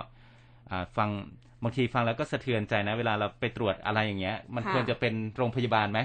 [0.98, 1.10] ฟัง
[1.64, 6.00] บางทีฟังแล้วก็สะเทือนใจนะ เวลาเราไปตรวจอะไรอย่างเงี้ย มันควรจะเป็นโรงพยาบาลไหม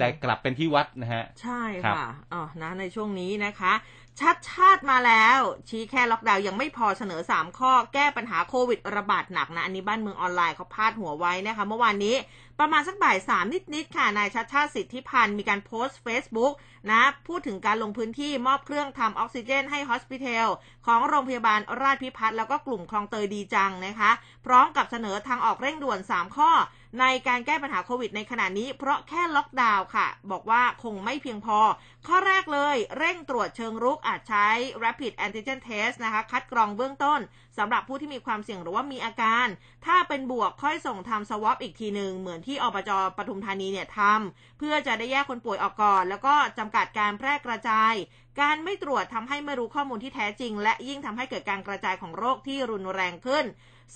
[0.00, 3.74] แต่กลับเป็นที่วัดนะฮะ ใช่ค่ะอ๋อนะในช่วงนี้นะคะ
[4.20, 12.16] ชัดชาติมาแล้ว ชี้แค่ล็อกดาวน์ยังไม่พอเสนอ 3 ข้อแก้ปัญหาโควิดระบาดหนักนะ อันนี้บ้านเมืองออนไลน์เขาพาดหัวไว้นะคะ เมื่อวานนี้
[12.60, 16.52] ประมาณสักบ่ายสามนิดๆค่ะนายชัดชาติสิทธิพันธ์มีการโพสต์ Facebook
[16.90, 20.48] นะ พูดถึงการลงพื้นที่มอบเครื่องทำออกซิเจนให้ฮอสพิทอล
[20.86, 24.10] ของโรงพยาบาลราชพิพัฒน์แล้วก็กลุ่มคลองเตยดีจังนะคะ
[24.46, 26.50] พร้อมกับเสนอทางออกเร่งด่วน 3 ข้อ
[26.98, 31.58] ในการแก้ปัญหาโควิดในขณะนี้ เพราะแค่ล็อกดาวน์ค่ะ บอกว่าคงไม่เพียงพอ
[32.06, 34.48] ข้อแรกเลย เร่งตรวจเชิงรุกอาจใช้
[34.82, 37.20] rapid antigen test นะคะ คัดกรองเบื้องต้น
[37.58, 39.46] สำหรับผู้ที่มีความเสี่ยงหรือว่ามีอาการ
[39.86, 47.94] ถ้าเป็นบวกค่อยส่งทำสวอปอีกทีหนึ่งเหมือนที่อบจปทุมธานีเนี่ยทำเพื่อจะได้แยกคนป่วยออกก่อน แล้วก็จำกัดการแพร่กระจาย
[48.40, 53.44] การไม่ตรวจทำให้ไม่รู้ข้อมูลที่แท้จริง และยิ่งทำให้เกิดการกระจายของโรคที่รุนแรงขึ้น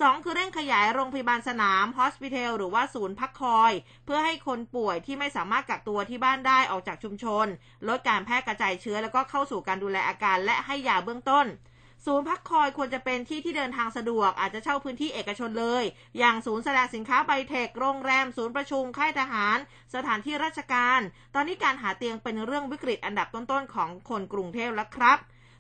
[0.03, 3.73] 2 คือเร่งขยายโรงพยาบาลสนามฮอสพิทอลหรือว่าศูนย์พักคอย
[4.05, 7.47] เพื่อให้คนป่วยที่ไม่สามารถกักตัวที่บ้านได้ออกจากชุมชน
[7.89, 11.47] ลดการแพร่กระจายเชื้อแล้วก็เข้าสู่การดูแลอาการและให้ยาเบื้องต้น
[12.05, 15.85] ศูนย์พักคอยควรจะเป็นที่ที่เดินทางสะดวก อาจจะเช่าพื้นที่เอกชนเลย
[16.19, 19.59] อย่างศูนย์แสดงสินค้าไบเทค โรงแรม ศูนย์ประชุม ค่ายทหาร
[19.95, 21.01] สถานที่ราชการ
[21.35, 25.19] ตอนนี้การหาเตียงเป็นเรื่องวิกฤตอันดับต้นๆของคนกรุงเทพแล้วครับ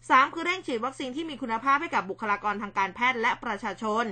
[0.08, 4.04] 3 คือเร่งฉีดวัคซีนที่มีคุณภาพให้กับบุคลากรทางการแพทย์และประชาชน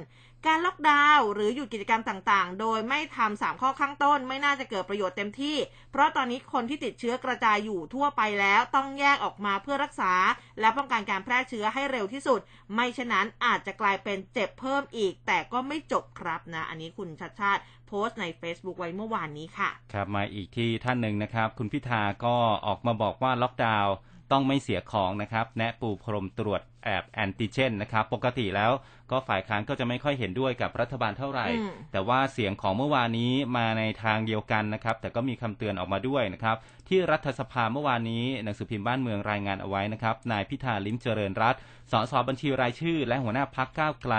[0.47, 5.57] การล็อกดาวน์หรือหยุดกิจกรรมต่างๆ โดยไม่ทำสามข้อข้างต้นไม่น่าจะเกิดประโยชน์เต็มที่
[5.91, 10.13] เพราะตอนนี้คนที่ติดเชื้อกระจายอยู่ทั่วไปแล้วต้องแยกออกมาเพื่อรักษา
[10.61, 12.41] และป้องกันการแพร่เชื้อให้เร็วที่สุด
[12.75, 22.35] ไม่เช่นนั้นอาจจะกลายเป็นเจ็บเพิ่มอีก แต่ก็ไม่จบครับนะ อันนี้คุณชัดชาติโพสต์ใน Facebook ไว้เมื่อวานนี้ค่ะ ครับมาอีกที่ท่านหนึ่งนะครับ คุณพิธาก็
[22.67, 23.95] ออกมาบอกว่าล็อกดาวน์
[24.33, 28.73] ต้องไม่เสียของนะครับ แนะปูพรมตรวจแอบแอนติเจนนะครับ ปกติแล้ว
[29.11, 31.47] ก็ฝ่ายค้านก็จะไม่ค่อยเห็นด้วยกับรัฐบาลเท่าไหร่
[31.93, 36.57] แต่ว่าเสียงของเมื่อวานนี้มาในทางเดียวกันนะครับ แต่ก็มีคำเตือนออกมาด้วยนะครับ
[36.89, 41.55] ที่รัฐสภาเมื่อวานนี้หนังสือพิมพ์บ้านเมืองรายงานเอาไว้นะครับ นายพิธาลิ้มเจริญรัต
[41.93, 44.15] สสบัญชีรายชื่อ และหัวหน้าพักก้าวไกล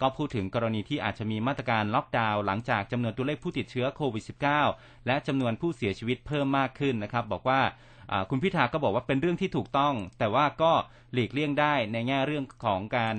[0.00, 4.24] ก็พูดถึงกรณีที่อาจจะมีมาตรการล็อกดาวน์หลังจากจำนวนตัวเลขผู้ติดเชื้อโควิด
[4.64, 7.60] -19 และจำนวนผู้เสียชีวิตเพิ่มมากขึ้นนะครับ บอกว่า
[8.30, 10.72] คุณพิธาก็บอกว่าเป็นเรื่องที่ถูกต้อง แต่ว่าก็
[11.12, 13.16] หลีกเลี่ยงได้ในแง่เรื่องของการ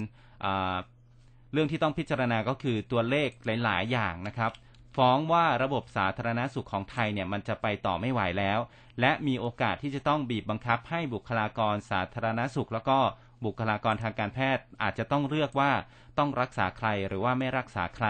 [1.54, 4.52] เรื่องที่ต้องพิจารณาก็คือตัวเลขหลาย ๆ อย่างนะครับ
[4.98, 8.60] ฟ้องว่าระบบสาธารณสุขของไทยเนี่ยมันจะไปต่อไม่ไหวแล้ว
[9.02, 12.98] และมีโอกาสที่จะต้องบีบบังคับให้บุคลากรสาธารณสุข แล้วก็
[13.46, 15.72] บุคลากรทางการแพทย์อาจจะต้องเลือกว่า
[16.18, 18.08] ต้องรักษาใครหรือว่าไม่รักษาใคร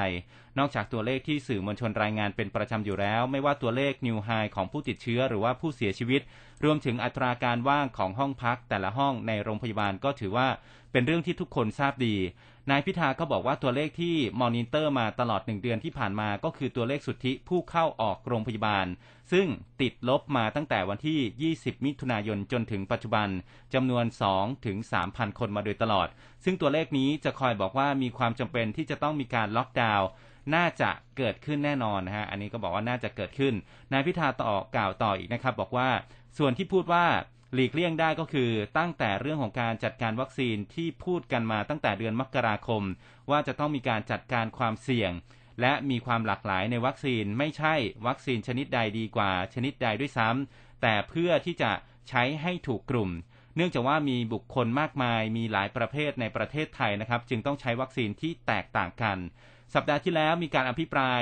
[0.60, 6.22] นอกจากตัวเลขที่สื่อมวลชนรายงานเป็นประจำอยู่แล้ว ไม่ว่าตัวเลขนิวไฮของผู้ติดเชื้อหรือว่าผู้เสียชีวิต
[6.64, 10.48] รวมถึงอัตราการว่างของห้องพักแต่ละห้องในโรงพยาบาลก็ถือว่า
[10.92, 12.16] เป็นเรื่องที่ทุกคนทราบดี
[12.72, 18.86] นายพิธาก็บอกว่าตัวเลขที่มอนิเตอร์มาตลอดหนึ่งเดือนที่ผ่านมาก็คือตัวเลขสุทธิผู้เข้าออกโรงพยาบาล
[19.32, 19.48] ซึ่ง
[19.82, 23.28] ติดลบมาตั้งแต่วันที่ 20 มิถุนายนจนถึงปัจจุบัน
[23.74, 26.08] จำนวน 2 ถึง 3,000 คนมาโดยตลอด
[26.44, 30.08] ซึ่งตัวเลขนี้จะคอยบอกว่ามีความจำเป็นที่จะต้องมีการล็อกดาวน์
[30.56, 33.54] น่าจะเกิดขึ้นแน่นอนนะฮะ อันนี้ก็บอกว่าน่าจะเกิดขึ้น
[33.92, 35.90] นายพิธาต่อกล่าวต่ออีกนะครับ บอกว่า
[36.38, 37.06] ส่วนที่พูดว่า
[37.54, 42.84] หลีกเลี่ยงได้ก็คือตั้งแต่เรื่องของการจัดการวัคซีนที่พูดกันมาตั้งแต่เดือนมกราคม
[43.32, 45.12] ว่าจะต้องมีการจัดการความเสี่ยง
[45.62, 47.74] และมีความหลากหลายในวัคซีนไม่ใช่
[48.08, 51.72] วัคซีนชนิดใดดีกว่า ชนิดใดด้วยซ้ำแต่เพื่อที่จะ
[52.10, 53.10] ใช้ให้ถูกกลุ่ม
[53.56, 59.18] เนื่องจากว่ามีบุคคลมากมายมีหลายประเภทในประเทศไทยนะครับ จึงต้องใช้วัคซีนที่แตกต่างกัน
[59.74, 61.22] สัปดาห์ที่แล้วมีการอภิปราย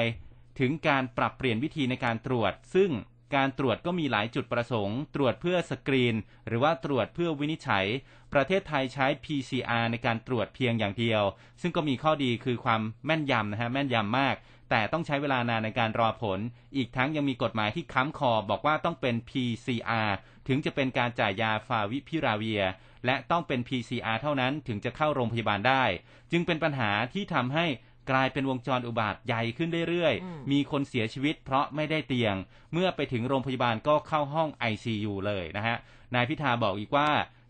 [0.60, 2.89] ถึงการปรับเปลี่ยนวิธีในการตรวจ ซึ่ง
[3.36, 6.15] การตรวจก็มีหลายจุดประสงค์ ตรวจเพื่อสกรีน
[6.48, 7.86] หรือว่าตรวจเพื่อวินิจฉัย
[8.34, 11.24] ประเทศไทยใช้ PCR ในการตรวจเพียงอย่างเดียว
[11.62, 14.36] ซึ่งก็มีข้อดีคือความแม่นยำนะฮะแม่นยำมาก
[14.70, 16.39] แต่ต้องใช้เวลานานในการรอผล
[16.76, 20.10] อีกทั้งยังมีกฎหมายที่ค้ำคอบอกว่าต้องเป็น PCR
[20.48, 22.63] ถึงจะเป็นการจ่ายยาฟาวิพิราเวีย
[23.06, 25.84] และต้องเป็น PCR เท่านั้นถึงจะเข้าโรงพยาบาลได้
[26.32, 27.65] จึงเป็นปัญหาที่ทำให้
[28.12, 32.36] กลายเป็นวงจรอุบาทใหญ่ขึ้นเรื่อยอืมๆมีคนเสียชีวิตเพราะไม่ได้เตียง
[32.74, 35.78] เมื่อไปถึงโรงพยาบาลก็เข้าห้อง ICU เลยนะฮะ
[36.15, 37.10] นายพิธาบอกอีกว่า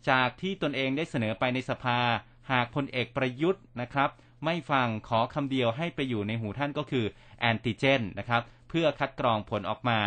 [0.10, 2.00] จากที่ตนเองได้เสนอไปในสภา
[2.52, 4.10] หากพลเอกประยุทธ์นะครับ
[4.46, 7.06] ไม่ฟังขอคำเดียวให้ไปอยู่ในหูท่านก็คือ
[7.40, 10.00] แอนติเจนนะครับ เพื่อคัดกรองผลออกมา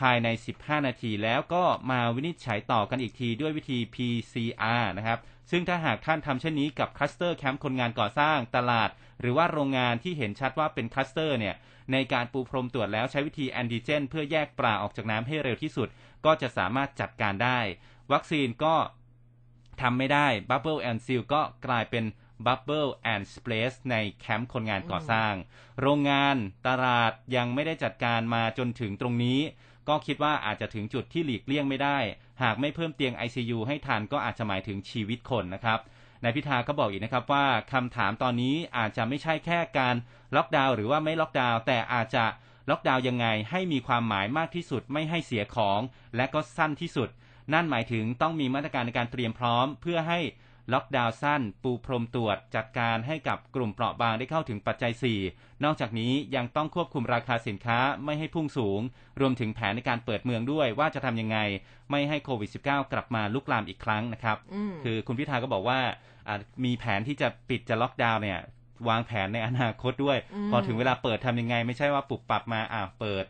[0.00, 5.18] ภายใน 15 นาทีแล้วก็มาวินิจฉัยต่อกันอีกทีด้วยวิธี PCR นะครับ
[5.50, 11.54] ซึ่งถ้าหากท่านทำเช่นนี้กับคลัสเตอร์แคมป์คนงานก่อสร้างตลาด หรือว่าโรงงานที่เห็นชัดว่าเป็นคลัสเตอร์เนี่ย
[11.92, 15.88] ในการปูพรมตรวจแล้วใช้วิธีแอนติเจน เพื่อแยกปลาออกจากน้ำให้เร็วที่สุด
[16.24, 17.60] ก็จะสามารถจัดการได้
[18.12, 18.74] วัคซีนก็
[19.80, 22.04] ทำไม่ได้ Bubble and Seal ก็กลายเป็น
[22.46, 25.34] Bubble and Splash ในแคมป์คนงานก่อสร้าง
[25.80, 26.36] โรงงาน
[26.68, 29.40] ตลาดยังไม่ได้จัดการมาจนถึงตรงนี้
[29.88, 31.98] ก็คิดว่าอาจจะถึงจุดที่หลีกเลี่ยงไม่ได้
[32.42, 35.78] หากไม่เพิ่มเตียง ICU ให้ทันก็อาจจะหมายถึงชีวิตคนนะครับ
[36.22, 39.94] นายพิธาก็บอกอีกนะครับว่าคำถามตอนนี้อาจจะไม่ใช่แค่การ
[40.36, 42.24] ล็อกดาวน์หรือว่าไม่ล็อกดาวน์แต่อาจจะ
[42.70, 45.80] ล็อกดาวน์ยังไงให้มีความหมายมากที่สุดไม่ให้เสียของ
[46.16, 47.08] และก็สั้นที่สุด
[47.52, 50.20] นั่นหมายถึงต้องมีมาตรการในการเตรียมพร้อม เพื่อให้
[50.72, 54.92] ล็อกดาวน์สั้น ปูพรมตรวจจัดการให้กับกลุ่มเปราะบางได้เข้าถึงปัจจัย
[55.28, 58.80] 4 นอกจากนี้ยังต้องควบคุมราคาสินค้าไม่ให้พุ่งสูง
[59.20, 61.38] รวมถึงแผนในการเปิดเมืองด้วยว่าจะทำยังไง
[61.90, 65.80] ไม่ให้โควิด -19 กลับมาลุกลามอีกครั้งนะครับอืมคือคุณพิธาก็บอกว่า
[66.28, 68.38] อ่ามีแผนที่จะปิดจะล็อกดาวน์เนี่ย
[68.88, 73.26] วางแผนในอนาคตด้วยอืมพอถึงเวลาเปิดทำยังไง ไม่ใช่ว่าปรับปรับมาอ่าเปิด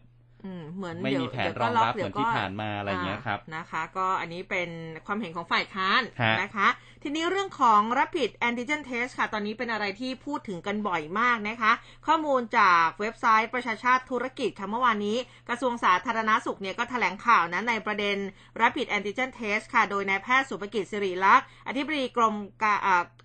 [0.46, 4.68] อืมเหมือนไม่เดี๋ยวมีแผนเดี๋ยวรก็องล็รับกเหมือนที่ผ่านมาอะไรอย่างเงี้ยครับอ่านะคะ ก็อันนี้เป็น
[5.06, 6.68] ความเห็นของฝ่ายค้านฮะนะคะ
[7.02, 11.72] ทีนี้เรื่องของ rapid antigen test ค่ะ ตอนนี้เป็นอะไรที่พูดถึงกันบ่อยมากนะคะ
[12.06, 15.16] ข้อมูลจากเว็บไซต์ประชาชาติธุรกิจค่ะเมื่อวานนี้
[15.48, 18.16] กระทรวงสาธารณาสุขเนี่ยก็แถลงข่าวนะในประเด็น
[18.60, 22.34] rapid antigen test ค่ะ โดยนายแพทย์สุภกิจสิริลักษณ์อธิบดีกรม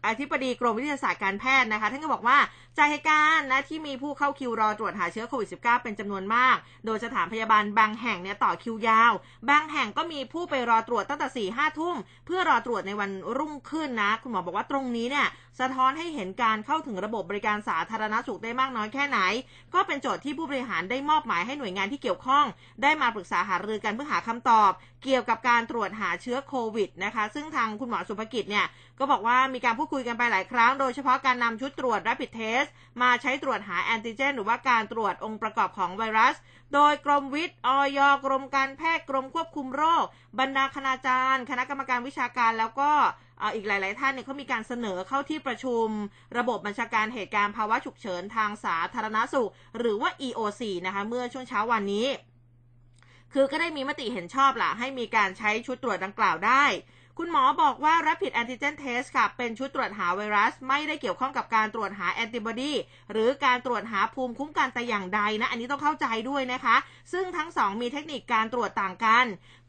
[0.07, 2.37] อธิบดีกรมวิทยาศาสตร์การแพทย์นะคะ ท่านก็บอกว่า
[2.77, 6.55] จากเหตุการณ์นะที่มีผู้เข้าคิวรอตรวจหาเชื้อโควิด -19 เป็นจำนวนมาก
[6.85, 9.11] โดยสถานพยาบาลบางแห่งเนี่ยต่อคิวยาว
[9.49, 15.27] บางแห่งก็มีผู้ไปรอตรวจตั้งแต่4ี่ห้าทุ่มเพื่อรอตรวจในวันรุ่งขึ้นนะ คุณหมอบอกว่าตรงนี้เนี่ย
[15.59, 19.19] สะท้อนให้เห็นการเข้าถึงระบบบริการสาธารณสุขได้มากน้อยแค่ไหน
[19.73, 22.45] ก็เป็นโจทย์ที่ผู้บริหารได้มอบหมายให้หน่วยงานที่เกี่ยวข้อง
[22.83, 24.71] ได้มาปรึกษาหารือกันเพื่อหาคำตอบ
[25.03, 28.65] เกี่ยวกับการตรวจหาเชื้อโควิดนะคะ ซึ่งทางคุณหมอสุภกิจเนี่ย
[28.99, 32.69] ก็บอกว่ามีการพูดคุยกันไปหลายครั้ง โดยเฉพาะการนำชุดตรวจ rapid test
[33.01, 36.35] มาใช้ตรวจหาแอนติเจน หรือว่าการตรวจองค์ประกอบของไวรัส
[36.73, 40.05] โดยกรมวิทย์ออยกรมการแพทย์กรมควบคุมโรค
[40.39, 42.91] บรรดาคณาจารย์ คณะกรรมการวิชาการแล้วก็
[43.55, 45.87] อีกหลาย ๆ ท่านเนี่ยเขามีการเสนอเข้าที่ประชุม
[46.37, 52.07] ระบบบัญชาการเหตุการณ์ภาวะฉุกเฉินทางสาธารณสุข หรือว่า EOC นะคะเมื่อช่วงเช้าวันนี้
[53.33, 56.63] คือก็ได้มีมติเห็นชอบล่ะให้มีการใช้ชุดตรวจดังกล่าวได้
[57.19, 62.73] คุณหมอบอกว่า rapid antigen test ค่ะ เป็นชุดตรวจหาไวรัส ไม่ได้เกี่ยวข้องกับการตรวจหาแอนติบอดี
[63.11, 66.75] หรือการตรวจหาภูมิคุ้มกันแต่อย่างใดนะ อันนี้ต้องเข้าใจด้วยนะคะ
[67.13, 69.25] ซึ่งทั้งสองมีเทคนิคการตรวจต่างกัน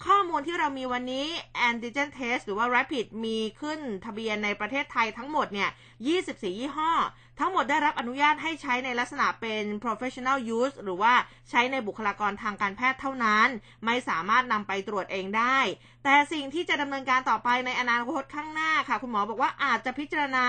[0.07, 1.26] ข้อมูลที่เรามีวันนี้
[1.68, 5.70] antigen test หรือว่า rapid มีขึ้นทะเบียนในประเทศไทยทั้งหมดเนี่ย
[6.02, 6.92] 24 ยี่ห้อ
[7.40, 11.14] ทั้งหมดได้รับอนุญาตให้ใช้ในลักษณะเป็น professional use หรือว่า
[11.50, 13.48] ใช้ในบุคลากรทางการแพทย์เท่านั้น
[13.85, 15.59] ไม่สามารถนำไปตรวจเองได้
[16.04, 20.46] แต่สิ่งที่จะดำเนินการต่อไปในอนาคตข้างหน้าค่ะ คุณหมอบอกว่าอาจจะพิจารณา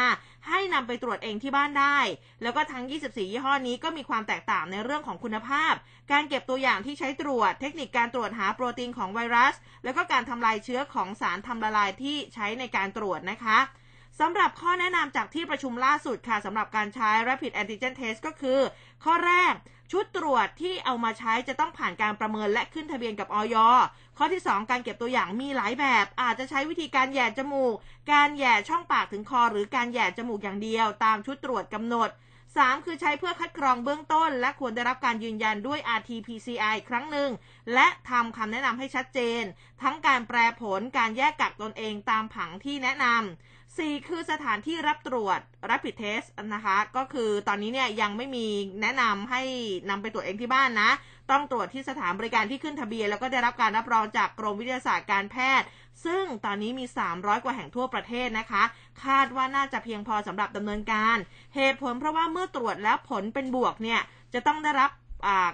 [0.47, 1.97] ให้นำไปตรวจเองที่บ้านได้
[2.41, 5.73] แล้วก็ทั้ง 24 ยี่ห้อนี้ก็มีความแตกต่างในเรื่องของคุณภาพ
[6.11, 13.59] การเก็บตัวอย่างที่ใช้ตรวจ เทคนิคการตรวจหาโปรตีนของไวรัส แล้วก็การทำลายเชื้อของสารทำละลายที่ใช้ในการตรวจนะคะ
[14.19, 18.59] สำหรับข้อแนะนำจากที่ประชุมล่าสุดค่ะสำหรับการใช้ Rapid Antigen Test ก็คือ
[19.03, 19.53] ข้อแรก
[19.91, 23.55] ชุดตรวจที่เอามาใช้จะต้องผ่านการประเมินและขึ้นทะเบียนกับออย
[24.17, 27.75] ข้อที่ 2 การเก็บตัวอย่างมีหลายแบบ อาจจะใช้วิธีการแย่จมูก
[28.11, 32.09] การแย่ช่องปากถึงคอ หรือการแย่จมูกอย่างเดียว ตามชุดตรวจกำหนด
[32.47, 37.29] 3 คือใช้เพื่อคัดกรองเบื้องต้น และควรได้รับการยืนยันด้วย RT-PCR ครั้งหนึ่ง
[37.73, 39.43] และทำคำแนะนำให้ชัดเจน
[39.81, 48.47] ทั้งการแปรผลการแยกกักตนเองตามผังที่แนะนำ 4 คือสถานที่รับตรวจ rapid test นะคะ ก็คือตอนนี้เนี่ยยังไม่มี
[48.81, 49.41] แนะนำให้
[49.89, 50.91] นำไปตรวจเองที่บ้านนะ
[51.31, 55.67] ต้องตรวจที่สถานบริการที่ขึ้นทะเบียน แล้วก็ได้รับการรับรองจากกรมวิทยาศาสตร์การแพทย์
[56.05, 58.63] ซึ่งตอนนี้มี 300 กว่าแห่งทั่วประเทศนะคะ
[59.03, 61.17] คาดว่าน่าจะเพียงพอสำหรับดำเนินการ
[61.55, 64.01] เหตุผลเพราะว่าเมื่อตรวจแล้วผลเป็นบวกเนี่ย
[64.33, 64.91] จะต้องได้รับ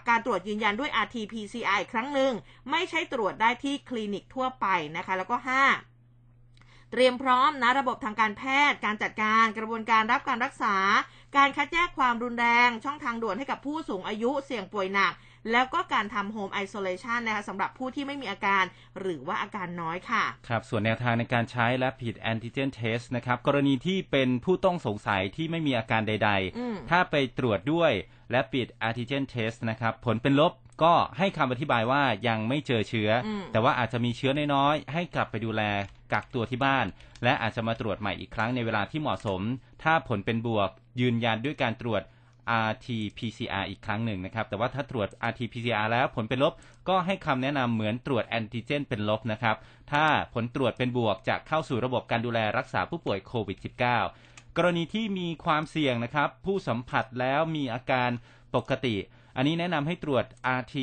[0.09, 2.33] การตรวจยืนยันด้วย RT-PCR อีกครั้งหนึ่ง
[2.71, 4.67] ไม่ใช่ตรวจได้ที่คลินิกทั่วไป
[4.97, 5.90] นะคะ แล้วก็ 5
[6.91, 10.75] เตรียมพร้อมนะระบบทางการแพทย์ การจัดการกระบวนการรับการรักษา
[11.37, 15.13] การคัดแยกความรุนแรง ช่องทางด่วนให้กับผู้สูงอายุเสี่ยงป่วยหนัก
[15.51, 18.63] แล้วก็การทำโฮมไอโซเลชันนะคะสำหรับผู้ที่ไม่มีอาการ
[18.99, 27.91] หรือว่าอาการน้อยค่ะ ครับส่วนแนวทางในการใช้ Rapid Antigen Test นะครับ กรณีที่เป็นผู้ต้องสงสัยที่ไม่มีอาการใดอืมๆถ้าไปตรวจด้วย
[28.33, 30.53] Rapid Antigen Test นะครับผลเป็นลบ
[30.83, 35.61] ก็ให้คำอธิบายว่ายังไม่เจอเชื้ออมแต่ว่าอาจจะมีเชื้อน้อยๆให้กลับไปดูแล
[36.13, 36.85] กักตัวที่บ้าน
[37.23, 39.41] และอาจจะมาตรวจใหม่อีกครั้งในเวลาที่เหมาะสม
[39.83, 40.69] ถ้าผลเป็นบวก
[41.01, 42.01] ยืนยันด้วยการตรวจ
[42.69, 46.53] RT-PCR อีกครั้งหนึ่งนะครับ แต่ว่าถ้าตรวจ RT-PCR แล้วผลเป็นลบ
[46.89, 49.55] ก็ให้คำแนะนำเหมือนตรวจแอนติเจนเป็นลบนะครับ
[49.91, 53.57] ถ้าผลตรวจเป็นบวกจะเข้าสู่ระบบการดูแลรักษาผู้ป่วยโควิด
[54.05, 58.09] -19 กรณีที่มีความเสี่ยงนะครับ ผู้สัมผัสแล้วมีอาการ
[58.55, 58.95] ปกติ
[59.35, 60.25] อันนี้แนะนำให้ตรวจ
[60.59, 60.75] RT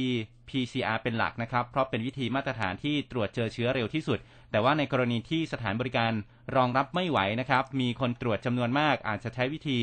[0.49, 4.18] PCR เป็นหลักนะครับ เพราะเป็นวิธีมาตรฐานที่ตรวจเจอเชื้อเร็วที่สุด
[4.51, 6.12] แต่ว่าในกรณีที่สถานบริการ
[6.57, 9.78] รองรับไม่ไหวนะครับ มีคนตรวจจำนวนมาก อาจจะใช้วิธี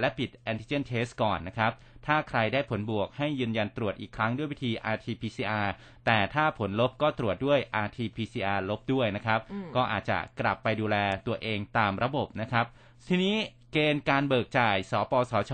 [0.00, 1.72] และปิดแอนติเจนเทสก่อนนะครับ
[2.06, 5.66] ถ้าใครได้ผลบวกให้ยืนยันตรวจอีกครั้งด้วยวิธี RT-PCR
[6.06, 12.66] แต่ถ้าผลลบก็ตรวจด้วย RT-PCR ลบด้วยนะครับอืมก็อาจจะกลับไปดูแลตัวเองตามระบบนะครับ
[13.08, 13.36] ทีนี้
[13.74, 15.52] เกณฑ์การเบิกจ่าย สปสช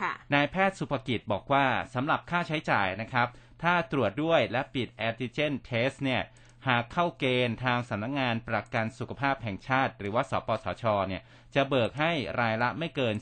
[0.00, 3.28] ค่ะนายแพทย์สุภกิจบอกว่าสำหรับค่าใช้จ่ายนะครับ
[3.62, 6.22] ถ้าตรวจด้วยและปิดแอนติเจนเทสเนี่ย
[6.68, 11.22] หากเข้าเกณฑ์ทางสำนักงานประกันสุขภาพแห่งชาติ หรือว่า สปสช เนี่ย
[11.54, 13.14] จะเบิกให้รายละไม่เกิน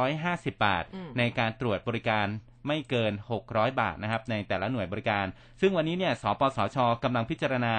[0.00, 2.26] 450 บาทอืมในการตรวจบริการ
[2.66, 3.12] ไม่เกิน
[3.46, 5.26] 600 บาทนะครับ ในแต่ละหน่วยบริการ
[5.60, 7.74] ซึ่งวันนี้เนี่ย สปสชกำลังพิจารณา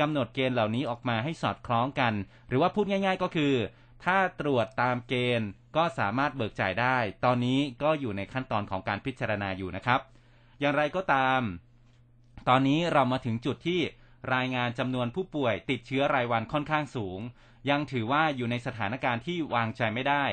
[0.00, 2.12] กำหนดเกณฑ์เหล่านี้ออกมาให้สอดคล้องกัน
[2.48, 3.54] หรือว่าพูดง่าย ๆ ก็คือ
[4.04, 10.00] ถ้าตรวจตามเกณฑ์ ก็สามารถเบิกจ่ายได้ ตอนนี้ก็อยู่ในขั้นตอนของการพิจารณาอยู่นะครับ
[10.60, 11.40] อย่างไรก็ตาม
[12.48, 13.80] ตอนนี้เรามาถึงจุดที่
[14.34, 17.20] รายงานจำนวนผู้ป่วยติดเชื้อรายวันค่อนข้างสูง
[17.70, 20.24] ยังถือว่าอยู่ในสถานการณ์ที่วางใจไม่ได้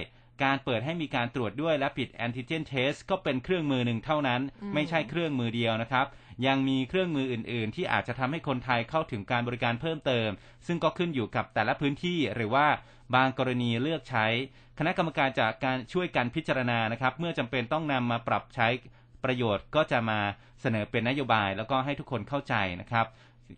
[0.43, 6.05] การเปิดให้มีการตรวจด้วยและปิดแอนติเจนเทสก็เป็นเครื่องมือหนึ่งเท่านั้นมไม่ใช่เครื่องมือเดียวนะครับ
[6.47, 10.29] ยังมีเครื่องมืออื่น ๆ ที่อาจจะทำให้คนไทยเข้าถึงการบริการเพิ่มเติม
[10.67, 12.67] ซึ่งก็ขึ้นอยู่กับแต่ละพื้นที่หรือว่า
[13.15, 14.25] บางกรณีเลือกใช้
[14.79, 18.67] คณะกรรมการจากการช่วยกันพิจารณานะครับ เมื่อจำเป็นต้องนำมาปรับใช้
[19.23, 20.19] ประโยชน์ก็จะมา
[20.61, 23.05] เสนอเป็นนโยบาย แล้วก็ให้ทุกคนเข้าใจนะครับ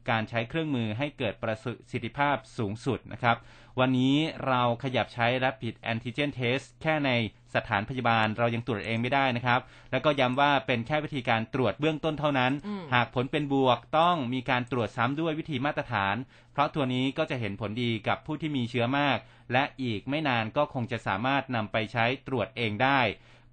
[0.10, 1.56] การใช้เครื่องมือให้เกิดประ
[1.92, 3.38] สิทธิภาพสูงสุดนะครับ
[3.80, 4.16] วันนี้
[4.48, 7.12] เราขยับใช้ Rapid Antigen Test แค่ใน
[7.56, 9.60] สถานพยาบาลเรายังตรวจเองไม่ได้นะครับ
[9.92, 16.16] แล้วก็ย้ำว่าเป็นแค่วิธีการตรวจเบื้องต้นเท่านั้นอืมหากผลเป็นบวกต้องมีการตรวจซ้ำด้วยวิธีมาตรฐาน
[16.54, 19.18] เพราะตัวนี้ก็จะเห็นผลดีกับผู้ที่มีเชื้อมาก
[19.54, 23.00] และอีกไม่นานก็คงจะสามารถนำไปใช้ตรวจเองได้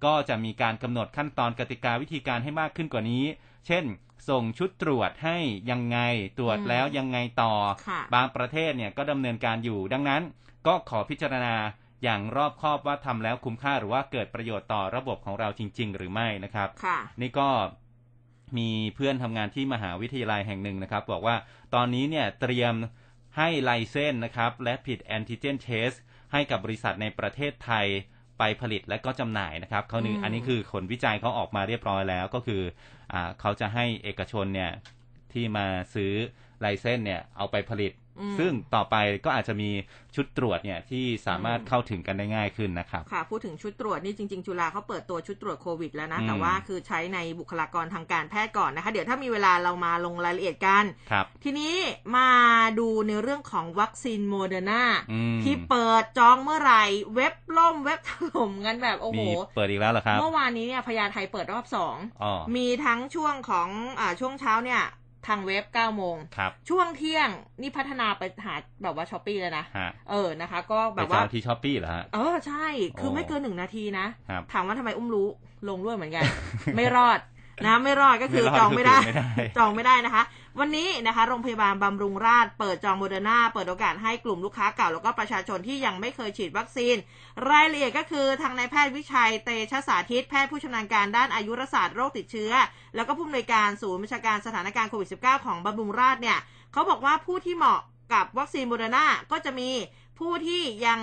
[0.05, 3.23] ก็จะมีการกำหนดขั้นตอนกติกาวิธีการให้มากขึ้นกว่านี้
[3.67, 3.83] เช่น
[4.29, 5.37] ส่งชุดตรวจให้
[5.71, 5.99] ยังไง
[6.37, 7.53] ตรวจอืมแล้วยังไงต่อ
[7.87, 10.21] ค่ะบางประเทศเนี่ยก็ดำเนินการอยู่ ดังนั้น
[10.67, 11.55] ก็ขอพิจารณา
[12.03, 17.49] อย่างรอบคอบว่าทำแล้วคุ้มค่าหรือว่าเกิดประโยชน์ต่อระบบของเราจริง ๆ หรือไม่นะครับค่ะนี่ก็
[18.57, 21.35] มีเพื่อนทำงานที่มหาวิทยาลัยแห่งหนึ่งนะครับ บอกว่า
[21.73, 22.73] ตอนนี้เนี่ยเตรียม
[23.37, 25.91] ให้ไลเซนนะครับ และผิดแอนติเจนเทส
[26.31, 27.87] ให้กับบริษัทในประเทศไทย
[28.39, 33.02] ไปผลิตและก็จำหน่ายนะครับเขาหนึ่งอืมอันนี้คือผลวิจัยเขาออกมาเรียบร้อยแล้วก็คืออ่า
[33.39, 34.71] เขาจะให้เอกชนเนี่ย
[35.33, 36.13] ที่มาซื้อ
[36.59, 37.91] ไลเซนเนี่ยเอาไปผลิต
[38.39, 38.95] ซึ่งต่อไป
[39.25, 39.69] ก็อาจจะมี
[40.15, 51.73] ชุดตรวจเนี่ยที่สามารถอืมเข้าถึงกันได้ง่ายขึ้นนะครับค่ะพูดถึงชุดตรวจนี่จริง ๆ จุฬาเขาเปิดตัวชุดตรวจโควิดแล้วนะอืมแต่ว่าคือใช้ในบุคลากรทางการแพทย์ก่อนนะคะ เดี๋ยวถ้ามีเวลาเรามาลงรายละเอียดกันครับทีนี้
[52.17, 52.29] มา
[52.79, 56.83] ดูในเรื่องของวัคซีนโมเดอร์นาอืมที่เปิดจองเมื่อไหร่
[57.15, 64.81] เว็บล่มเว็บถล่มกันแบบโอ้โหมีเปิดอีกแล้วเหรอครับเมื่อวานนี้เนี่ยพญาไทเปิดรอบสองอ๋อมีทั้งช่วงของอ่าช่วงเช้าเนี่ย
[65.27, 67.29] ทางเว็บ9โมง ครับ ช่วงเที่ยง
[67.61, 68.53] นี่พัฒนาไปหา
[68.83, 72.65] แบบว่า Shopee เลยนะ ฮะ เออนะคะ ก็ไปแบบว่าจองที่ Shopee เหรอฮะ เออ ใช่
[72.99, 75.27] คือโอ้ไม่เกินหนึ่งนาทีนะครับถามว่าทำไมอุ้มรู้
[75.69, 76.23] ลองด้วยเหมือนกัน
[76.75, 77.19] ไม่รอด
[77.65, 79.25] นะไม่รอดก็คือไม่รอดจองไม่ได้คือไม่ได้
[79.57, 80.23] จองไม่ได้นะคะ
[80.59, 86.95] วันนี้นะคะโรงพยาบาลบำรุงราษฎร์เปิดจองโมเดอร์นาเปิดโอกาสให้กลุ่มลูกค้าเก่าแล้วก็ประชาชนที่ยังไม่เคยฉีดวัคซีน
[87.49, 92.51] รายละเอียดก็คือทางนายแพทย์วิชัยเตชะสาธิต แพทย์ผู้ชำนาญการด้านอายุรศาสตร์โรคติดเชื้อ
[92.95, 96.39] แล้วก็ผู้อำนวยการศูนย์บัญชาการสถานการณ์โควิด -19 ของบำรุงราษฎร์เนี่ย
[96.73, 97.79] เขาบอกว่าผู้ที่เหมาะ
[98.13, 99.69] กับวัคซีนโมเดอร์นาก็จะมี
[100.19, 100.99] ผู้ที่ยัง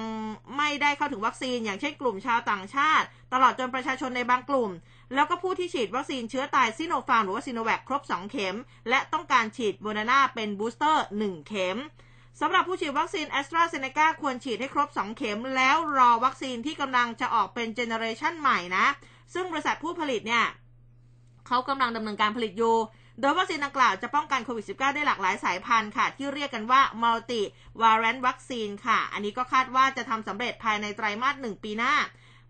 [0.56, 4.70] ไม่ได้เข้าถึงวัคซีน อย่างเช่นกลุ่มชาวต่างชาติ ตลอดจนประชาชนในบางกลุ่ม
[5.14, 8.56] แล้วก็ผู้ที่ฉีดวัคซีนเชื้อตายซิโนฟาร์มหรือว่าซิโนแวคครบ 2 เข็ม
[8.88, 11.78] และต้องการฉีดโมเดอร์นาเป็นบูสเตอร์ 1 เข็ม
[12.40, 18.86] สำหรับผู้ฉีดวัคซีนแอสตราเซเนกาควรฉีดให้ครบ 2 เข็ม แล้วรอวัคซีนที่กำลังจะออกเป็นเจเนอเรชันใหม่นะ
[19.34, 20.44] ซึ่งบริษัทผู้ผลิตเนี่ย
[21.46, 22.76] เขากำลังดำเนินการผลิตอยู่
[23.20, 27.40] โดยวัคซีนดังกล่าวจะป้องกันโควิด -19 ได้หลากหลายสายพันธุ์ค่ะ ที่เรียกกันว่า multi
[27.80, 31.94] variant วัคซีนค่ะ อันนี้ก็คาดว่าจะทำสำเร็จภายในไตรมาสหนึ่งปีหน้า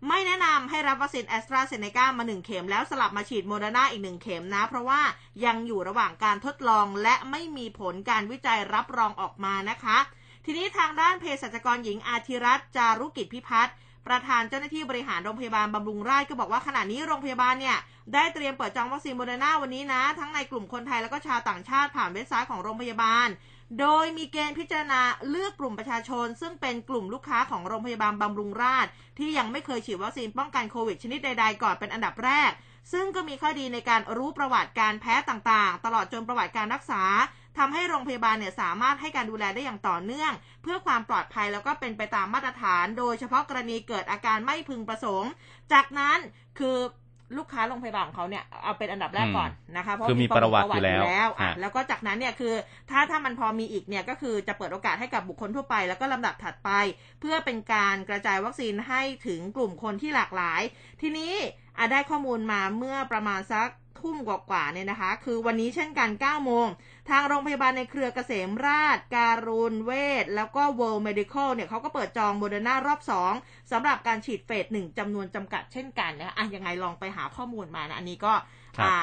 [0.07, 5.01] ไม่แนะนำให้รับวัคซีนแอสตราเซเนกามา 1 เข็มแล้วสลับมาฉีดโมเดอร์นาอีก 1 เข็มนะ เพราะว่า
[5.45, 9.97] ยังอยู่ระหว่างการทดลองและไม่มีผลการวิจัยรับรองออกมานะคะ
[10.45, 13.75] ทีนี้ทางด้านเภสัชกรหญิงอาทิรัตน์จารุกิจพิพัฒน์
[14.07, 17.77] ประธานเจ้าหน้าที่บริหารโรงพยาบาลบำรุงราษฎร์ก็บอกว่าขณะนี้โรงพยาบาลเนี่ย
[18.13, 23.27] ได้เตรียมเปิดจองวัคซีนโมเดอร์นาวันนี้นะ ทั้งในกลุ่มคนไทยแล้วก็ชาวต่างชาติผ่านเว็บไซต์ของโรงพยาบาล
[23.79, 32.51] โดยมีเกณฑ์พิจารณาเลือกกลุ่มประชาชน ซึ่งเป็นกลุ่มลูกค้าของโรงพยาบาลบำรุงราษฎร์ที่ยังไม่เคยฉีดวัคซีนป้องกันโควิดชนิดใดๆก่อนเป็นอันดับแรก
[32.93, 37.03] ซึ่งก็มีข้อดีในการรู้ประวัติการแพ้ต่างๆ ตลอดจนประวัติการรักษา
[37.57, 40.31] ทำให้โรงพยาบาลเนี่ยสามารถให้การดูแลได้อย่างต่อเนื่อง
[40.63, 45.31] เพื่อความปลอดภัยแล้วก็เป็นไปตามมาตรฐาน โดยเฉพาะกรณีเกิดอาการไม่พึงประสงค์
[45.73, 46.19] จากนั้น
[46.59, 46.77] คือ
[47.37, 52.53] ลูกค้าโรงพยาบาลของเขาเนี่ยเอาเป็นอันดับแรกก่อนนะคะเพราะคือมีประวัติอยู่แล้วแล้วอะฮะแล้วก็จากนั้นเนี่ยคือ
[52.89, 56.69] ถ้าถ้ามันพอมีอีกเนี่ยก็คือจะเปิดโอกาสให้กับบุคคลทั่วไป แล้วก็ลำดับถัดไป
[57.19, 60.61] เพื่อเป็นการกระจายวัคซีนให้ถึงกลุ่มคนที่หลากหลาย
[61.01, 61.33] ทีนี้
[61.77, 63.67] อะได้ข้อมูลมาเมื่อประมาณสัก
[63.99, 66.67] ทุ่มกว่าๆเนี่ยนะคะ คือวันนี้เช่นกัน 9 โมง
[67.09, 69.91] ทางโรงพยาบาลในเครือเกษมราษฎร์ การุณเว
[70.23, 72.99] ชแล้วก็ World Medical เนี่ยเขาก็เปิดจองโมเดอร์นารอบ
[73.35, 78.33] 2สำหรับการฉีดเฟสหนึ่งจำนวนจำกัดเช่นกันนะคะอะยังไงลองไปหาข้อมูลมานะ อันนี้ก็
[78.77, 78.97] ครับอ่า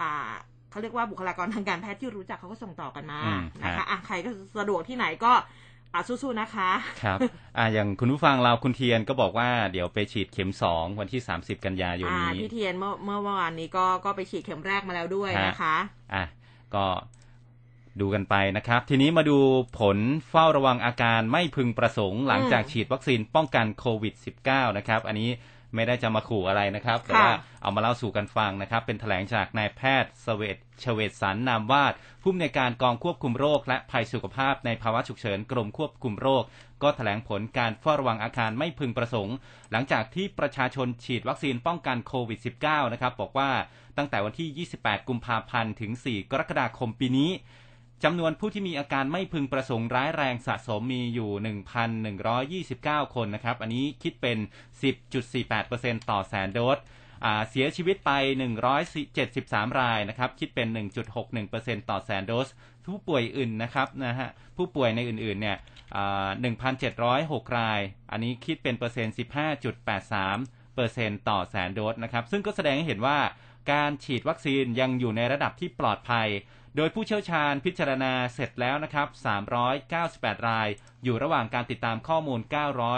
[0.00, 0.30] อ่า
[0.70, 5.32] เขาเรียกว่าบุคลากรทางการแพทย์ที่รู้จักเขาก็ส่งต่อกันมาอืมนะคะฮะอะใครก็สะดวกที่ไหนก็
[5.94, 6.70] อะสู้ๆนะคะ
[7.02, 7.18] ครับ
[7.58, 15.76] อ่าอย่างคุณผู้ฟังเราคุณเทียนก็บอกว่าเดี๋ยวไปฉีดเข็มสองวันที่30กันยายนอ่านี้พี่เทียนเมื่อเมื่อวานนี้ก็ก็ไปฉีดเข็มแรกมาแล้วด้วยฮะนะคะ
[16.14, 16.24] อะ
[16.74, 16.84] ก็
[18.00, 19.38] ดูกันไปนะครับ ทีนี้มาดู
[19.78, 19.98] ผล
[20.30, 24.14] เฝ้าระวังอาการไม่พึงประสงค์หลังจากฉีดวัคซีนป้องกันโควิด
[24.46, 25.30] -19 นะครับ อันนี้
[25.74, 31.92] ไม่ได้จะมาขู่อะไรนะครับ แต่ว่าเอามาเล่าสู่กันฟังนะครับ เป็นแถลงจากนายแพทย์สเวตชเวตสันนามวาด
[32.22, 36.42] ผู้อำนวยการกองควบคุมโรค และภัยสุขภาพในภาวะฉุกเฉินกรมควบคุมโรค
[36.82, 39.36] ก็แถลงผลการเฝ้าระวังอาการไม่พึงประสงค์
[39.70, 43.50] หลังจากที่ประชาชนฉีดวัคซีนป้องกันโควิด -19 นะครับบอกว่า
[43.96, 47.30] ตั้งแต่วันที่ 28 กุมภาพันธ์ถึง 4 กรกฎาคมปีนี้
[48.04, 51.30] จำนวนผู้ที่มีอาการไม่พึงประสงค์ร้ายแรงสะสมมีอยู่
[53.06, 54.38] 1,129 คนนะครับ อันนี้คิดเป็น
[55.42, 56.78] 10.48%ต่อแสนโดส
[57.50, 58.10] เสียชีวิตไป
[58.96, 60.68] 173 รายนะครับ คิดเป็น
[61.28, 62.48] 1.61%ต่อแสนโดส
[62.86, 65.58] ผู้ป่วยอื่นนะครับนะฮะ ผู้ป่วยในอื่นๆเนี่ย
[66.76, 67.80] 1,706 ราย
[68.10, 73.18] อันนี้คิดเป็นเปอร์เซ็นต์ 15.83 เปอร์เซนต์ต่อแสนโดสนะครับ ซึ่งก็แสดงให้เห็นว่า
[73.72, 76.28] การฉีดวัคซีนยังอยู่ในระดับที่ปลอดภัย
[76.76, 79.08] โดยผู้เชี่ยวชาญพิจารณาเสร็จแล้วนะครับ
[79.78, 80.68] 398 ราย
[81.04, 82.40] อยู่ระหว่างการติดตามข้อมูล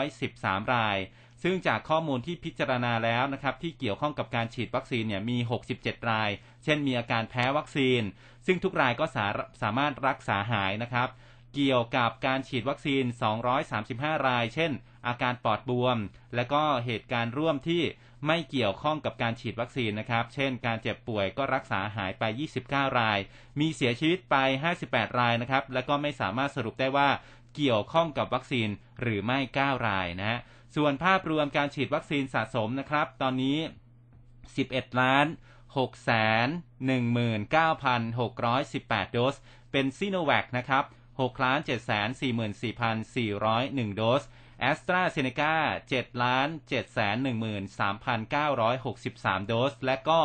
[0.09, 0.99] 913 ราย
[1.43, 5.39] ซึ่งจากข้อมูลที่พิจารณาแล้วนะครับที่เกี่ยวข้องกับการฉีดวัคซีนเนี่ยมี
[5.74, 6.30] 67 ราย
[6.64, 8.03] เช่นมีอาการแพ้วัคซีน
[8.47, 9.26] ซึ่งทุกรายก็สา
[9.62, 11.09] สามารถรักษาหายนะครับ
[11.55, 13.05] เกี่ยวกับการฉีดวัคซีน
[13.64, 14.72] 235 ราย เช่น
[15.07, 15.98] อาการปอดบวม
[16.34, 17.82] และก็เหตุการณ์ร่วมที่
[18.26, 22.22] ไม่เกี่ยวข้องกับการฉีดวัคซีนนะครับ เช่น การเจ็บป่วยก็รักษาหายไป
[22.62, 23.18] 29 ราย
[23.61, 24.36] มีเสียชีวิตไป
[24.78, 27.09] 58 รายนะครับ และก็ไม่สามารถสรุปได้ว่า
[27.57, 28.68] เกี่ยวข้องกับวัคซีน
[29.00, 30.38] หรือไม่ 9 รายนะฮะ
[30.76, 33.59] ส่วนภาพรวมการฉีดวัคซีนสะสมนะครับ ตอนนี้
[34.48, 35.26] 11 ล้าน
[35.66, 36.11] 6แส
[36.46, 36.48] น
[36.80, 39.34] 19,618 โดส
[39.72, 40.84] เป็นซีโนแวคนะครับ
[41.20, 41.80] 6ล้าน7 4 4
[43.14, 44.22] 4 0 1 โดส
[44.60, 45.54] แอสตราเซเนกา
[45.88, 46.74] 7ล้าน7 1
[47.78, 48.36] 3 9
[48.84, 50.20] 6 3 โดส และก็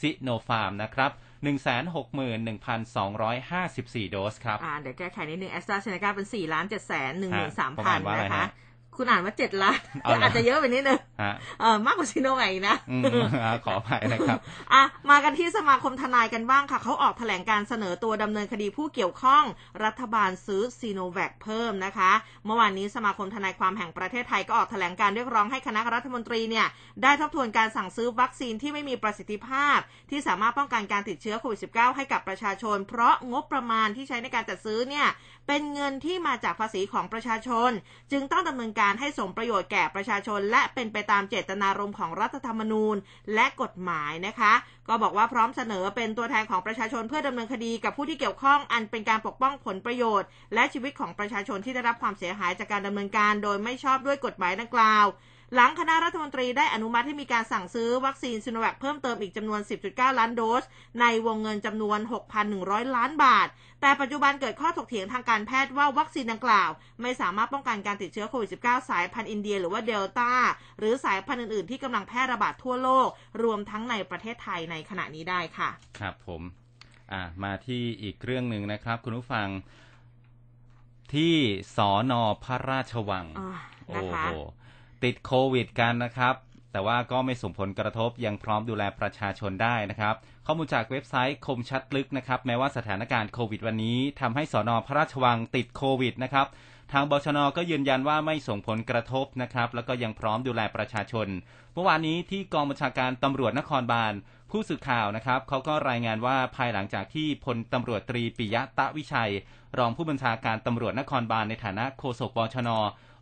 [0.00, 1.10] ซิโนฟาร์มนะครับ
[1.42, 7.28] 161,254 โดสครับ อ่า เดี๋ยวแก้ไขนิดนึงแอสตราเซเนกาเป็น 4 ล้าน7แสน1 3 0
[7.68, 8.48] 0ผมอ่านว่าอะไรนะคะฮะ
[8.96, 13.02] คุณอ่านว่า7ล้านเอาเหรออาจจะเยอะไปนิดนึงฮะเออมากกว่าซีโนแวคอีกนะอืม
[13.42, 14.38] อ่าขออภัยนะครับ
[14.72, 19.44] อะมากันที่สมาคมทนายกันบ้างค่ะ เขาออกแถลงการเสนอตัวดำเนินคดีผู้เกี่ยวข้อง
[19.84, 22.12] รัฐบาลซื้อซีโนแวคเพิ่มนะคะ
[22.46, 26.66] เมื่อวานนี้สมาคมทนายความแห่งประเทศไทยก็ออกแถลงการเรียกร้องให้คณะรัฐมนตรีเนี่ย
[27.02, 29.78] ได้ทบทวนการสั่งซื้อวัคซีนที่ไม่มีประสิทธิภาพ
[30.10, 35.06] ที่สามารถป้องกันการติดเชื้อโควิด -19 ให้กับประชาชน เพราะงบประมาณที่ใช้ในการจัดซื้อเนี่ย
[35.46, 37.70] เป็นเงินที่มาจากภาษีของประชาชน
[38.12, 42.96] จึงต้องดำเนินการให้สมประโยชน์แก่ประชาชน และเป็นไปตามเจตนารมณ์ของรัฐธรรมนูญ
[43.34, 44.52] และกฎหมายนะคะ
[44.88, 55.06] ก็บอกว่าพร้อมเสนอเป็นตัวแทนของประชาชนเพื่อดำเนินคดีกับผู้ที่เกี่ยวข้องอันเป็นการปกป้องผลประโยชน์ และชีวิตของประชาชนที่ได้รับความเสียหายจากการดำเนินการ โดยไม่ชอบด้วยกฎหมายดังกล่าว
[55.54, 60.64] หลังคณะรัฐมนตรีได้อนุมัติให้มีการสั่งซื้อวัคซีนซิโนแวคเพิ่มเติมอีกจำนวน 10.9 ล้านโดส
[61.00, 61.98] ในวงเงินจำนวน
[62.48, 63.48] 6,100 ล้านบาท
[63.80, 66.70] แต่ปัจจุบันเกิดข้อถกเถียงทางการแพทย์ว่าวัคซีนดังกล่าว
[67.02, 70.32] ไม่สามารถป้องกันการติดเชื้อโควิด -19 สายพันธุ์อินเดียหรือว่าเดลต้า
[70.78, 73.08] หรือสายพันธุ์อื่น ๆ ที่กำลังแพร่ระบาดทั่วโลก
[73.42, 76.42] รวมทั้งในประเทศไทยในขณะนี้ได้ค่ะ ครับผม
[77.12, 79.48] อ่ามาที่อีกเรื่องหนึ่งนะครับ คุณผู้ฟัง
[81.14, 81.34] ที่
[81.76, 83.50] สอนอพระราชวังอ่า
[83.86, 84.36] โอ้นะคะโห
[85.04, 86.34] ติดโควิดกันนะครับ
[86.72, 90.14] แต่ว่าก็ไม่ส่งผลกระทบยังพร้อมดูแลประชาชนได้นะครับ
[90.46, 96.46] ข้อมูลจากเว็บไซต์คมชัดลึกนะครับ แม้ว่าสถานการณ์โควิดวันนี้ทำให้สอนอพระราชวังติดโควิดนะครับ
[96.92, 101.28] ทางบชนก็ยืนยันว่าไม่ส่งผลกระทบนะครับ แล้วก็ยังพร้อมดูแลประชาชน
[101.74, 104.12] เมื่อวานนี้ที่กองบัญชาการตำรวจนครบาล
[104.50, 109.32] ผู้สื่อข่าวนะครับเขาก็รายงานว่าภายหลังจากที่พลตำรวจตรีปิยะตะวิชัย
[109.78, 112.70] รองผู้บัญชาการตำรวจนครบาลในฐานะโฆษกบชน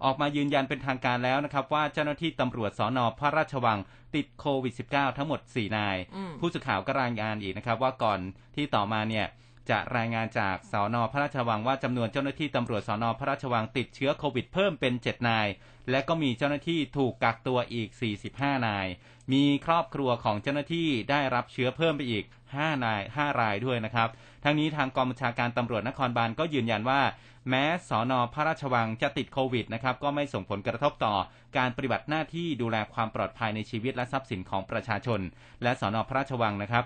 [0.04, 3.78] ออกมายืนยันเป็นทางการแล้วนะครับ ว่าเจ้าหน้าที่ตำรวจสอนอพระราชวัง
[4.14, 8.20] ติดโควิด -19 ทั้งหมด 4 นายอืมผู้สื่อข่าวก็รายงานอีกนะครับ ว่าก่อน
[8.56, 9.26] ที่ต่อมาเนี่ย
[9.70, 15.46] จะรายงานจากสอนอพระราชวังว่าจำนวนเจ้าหน้าที่ตำรวจสอนอพระราชวังติดเชื้อโควิดเพิ่มเป็น 7 นาย
[15.90, 17.88] และก็มีเจ้าหน้าที่ถูกกักตัวอีก
[18.28, 18.86] 45 นาย
[19.32, 22.24] มีครอบครัวของเจ้าหน้าที่ได้รับเชื้อเพิ่มไปอีก
[22.54, 24.08] 5 นาย 5 รายด้วยนะครับ
[24.44, 27.00] ทั้งนี้ทางกองบัญชาการตำรวจนครบาลก็ยืนยันว่า
[27.48, 31.14] แม้สอนอพระราชวังจะติดโควิดนะครับก็ไม่ส่งผลกระทบต่อ
[31.56, 35.20] การปฏิบัติหน้าที่ดูแลความปลอดภัยในชีวิตและทรัพย์สินของประชาชน
[35.62, 36.84] และสอนอพระราชวังนะครับ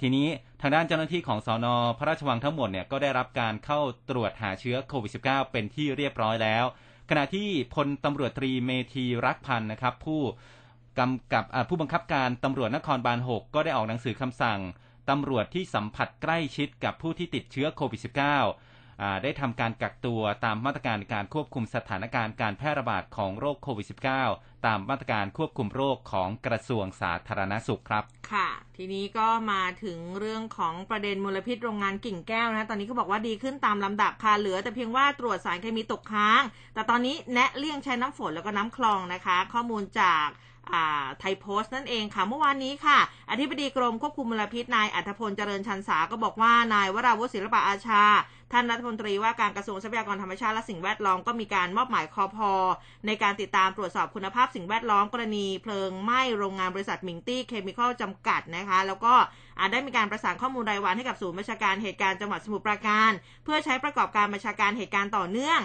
[0.00, 0.28] ทีนี้
[0.60, 6.64] ทางด้านเจ้าหน้าที่ของสอนอพระราชวังทั้งหมดเนี่ยก็ได้รับการเข้าตรวจหาเชื้อโควิด -19 เป็นที่เรียบร้อยแล้ว
[7.10, 10.20] ขณะที่พลตำรวจตรีเมธีรักพันธ์นะครับ ผู้
[10.98, 14.60] กำกับผู้บังคับการตำรวจนครบาล 6 ก็ได้ออกหนังสือคำสั่ง
[15.10, 18.42] ตำรวจที่สัมผัสใกล้ชิดกับผู้ที่ติดเชื้อโควิด -19 อ่า
[19.22, 23.86] ได้ทำการกักตัวตามมาตรการการควบคุมสถานการณ์การแพร่ระบาดของโรคโควิด
[24.26, 36.42] -19 ตามมาตรการควบคุมโรคของกระทรวงสาธารณสุขครับ ค่ะ ทีนี้ก็มาถึงเรื่องของประเด็นมลพิษโรงงานกิ่งแก้วนะ ตอนนี้เขาบอกว่าดีขึ้นตามลำดับค่ะ เหลือแต่เพียงว่าตรวจสารเคมีตกค้าง
[36.74, 40.28] แต่ตอนนี้แนะเลี่ยงใช้น้ำฝนแล้วก็น้ำคลองนะคะ ข้อมูลจาก
[41.20, 42.98] ไทยโพสต์นั่นเองค่ะ เมื่อวานนี้ค่ะ
[43.30, 48.04] อธิบดีกรมควบคุมมลพิษนายอัธพลเจริญชันสาก็บอกว่านายวราวุฒิศิลปะอาชา
[48.52, 52.52] ท่านรัฐมนตรีว่าการกระทรวงทรัพยากรธรรมชาติและสิ่งแวดล้อมก็มีการมอบหมายคอพอ
[53.06, 59.14] ในการติดตามตรวจสอบคุณภาพสิ่งแวดล้อมกรณีเพลิงไหม้โรงงานบริษัทมิงตี้เคมีคอลจำกัดนะคะ แล้วก็
[59.58, 63.10] อาจได้มีการประสานข้อมูลรายวันให้กับศูนย์บัญชาการเหตุการณ์จังหวัดสมุทรปราการ
[63.44, 65.60] เพื่อใช้ประกอบการบัญชาการเหตุการณ์ต่อเนื่อง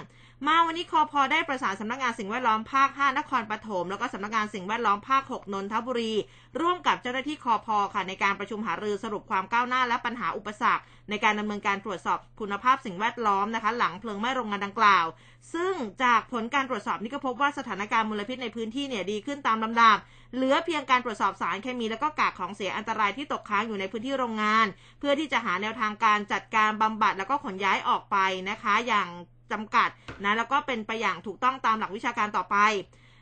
[0.48, 6.14] มาวันนี้คอพอได้ประสานสำนักงานสิ่งแวดล้อมภาค 5 นครปฐมแล้วก็สำนักงานสิ่งแวดล้อมภาค 6 นนทบุรี
[6.62, 15.06] ร่วมกับเจ้าหน้าที่คอพอค่ะในการประชุมหารือสรุปความก้าวหน้าและปัญหาอุปสรรค ในการดำเนินการตรวจสอบคุณภาพสิ่งแวดล้อมนะคะ หลังเพลิงไหม้โรงงานดังกล่าว
[15.54, 15.74] ซึ่ง
[16.04, 19.98] จากผลการตรวจสอบนี่ก็พบว่าสถานการณ์มลพิษในพื้นที่เนี่ยดีขึ้นตามลำดับ
[20.36, 24.66] เหลือเพียงการตรวจสอบสารเคมีแล้วก็กากของเสียอันตรายที่ตกค้างอยู่ในพื้นที่โรงงาน
[25.00, 28.18] เพื่อที่จะหาแนวทางการจัดการบำบัดแล้วก็ขนย้ายออกไป
[28.50, 29.10] นะคะ อย่าง
[29.52, 29.90] จำกัด
[30.24, 32.58] นะแล้วก็เป็นไปอย่างถูกต้องตามหลักวิชาการต่อไป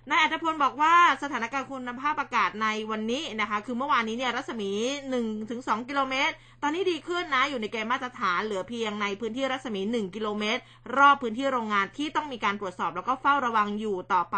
[0.09, 4.71] นายอัธพลบอกว่าสถานการณ์คุณภาพอากาศในวันนี้นะคะ คือเมื่อวานนี้เนี่ยรัศมี
[5.29, 10.61] 1-2 กิโลเมตร ตอนนี้ดีขึ้นนะ อยู่ในเกณฑ์มาตรฐานเหลือเพียงในพื้นที่รัศมี 1 กิโลเมตร
[10.97, 14.37] รอบพื้นที่โรงงานที่ต้องมีการตรวจสอบแล้วก็เฝ้าระวังอยู่ต่อไป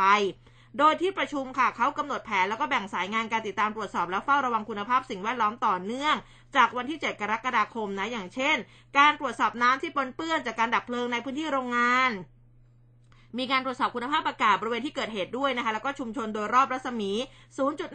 [0.77, 6.15] โดยที่ประชุมค่ะเขากำหนดแผนแล้วก็แบ่งสายงานการติดตามตรวจสอบและเฝ้าระวังคุณภาพสิ่งแวดล้อมต่อเนื่อง
[6.55, 8.57] จากวันที่ 7 กรกฎาคมนะอย่างเช่น
[8.97, 12.11] การตรวจสอบน้ำที่ปนเปื้อนจากการดับเพลิงในพื้นที่โรงงาน
[13.37, 17.11] มีการตรวจสอบคุณภาพอากาศบริเวณที่เกิดเหตุด้วยนะคะ แล้วก็ชุมชนโดยรอบรัศมี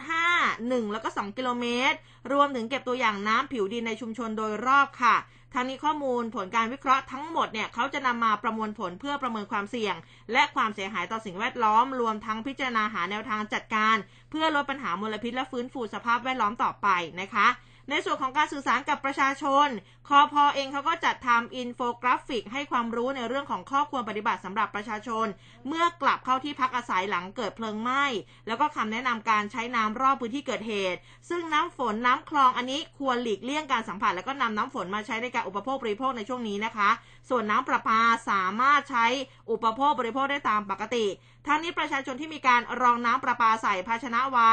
[0.00, 1.96] 0.5 1 แล้วก็ 2 กิโลเมตร
[2.32, 5.16] รวมถึงเก็บตัวอย่างน้ำผิวดินในชุมชนโดยรอบค่ะ
[5.54, 9.94] ทางนี้ข้อมูลผลการวิเคราะห์ทั้งหมดเนี่ยเขาจะนำมาประมวลผลเพื่อประเมินความเสี่ยง
[10.32, 13.96] และความเสียหายต่อสิ่งแวดล้อม รวมทั้งพิจารณาหาแนวทางจัดการ
[14.30, 16.88] เพื่อลดปัญหามลพิษและฟื้นฟูสภาพแวดล้อมต่อไป
[17.20, 17.46] นะคะ
[17.90, 19.68] ในส่วนของการสื่อสารกับประชาชน
[20.08, 25.26] คอพอเองเขาก็จัดทำอินโฟกราฟิก ให้ความรู้ในเรื่องของข้อควรปฏิบัติสำหรับประชาชน
[25.68, 28.04] เมื่อกลับเข้าที่พักอาศัยหลังเกิดเพลิงไหม้
[28.46, 36.90] แล้วก็คำแนะนำการใช้น้ำรอบพื้นที่เกิดเหตุ ซึ่งน้ำฝนน้ำคลองอันนี้ควรหลีกเลี่ยงการสัมผัส แล้วก็นำน้ำฝนมาใช้ในการอุปโภคบริโภคในช่วงนี้นะคะ
[37.28, 39.06] ส่วนน้ำประปาสามารถใช้
[39.50, 41.06] อุปโภคบริโภคได้ตามปกติ
[41.46, 44.52] ทั้งนี้ประชาชนที่มีการรองน้ำประปาใส่ภาชนะไว้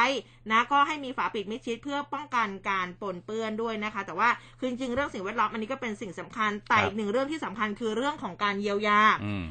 [0.51, 4.29] นะก็ให้มีฝาปิดมิดชิดเพื่อป้องกันการปนเปื้อนด้วยนะคะ แต่ว่า
[4.59, 9.45] คือจริงๆเรื่องสิ่งแวดล้อมอันนี้ก็เป็นสิ่งสำคัญแต่อีกหนึ่งเรื่องที่สำคัญคือเรื่องของการเยียวยาอืม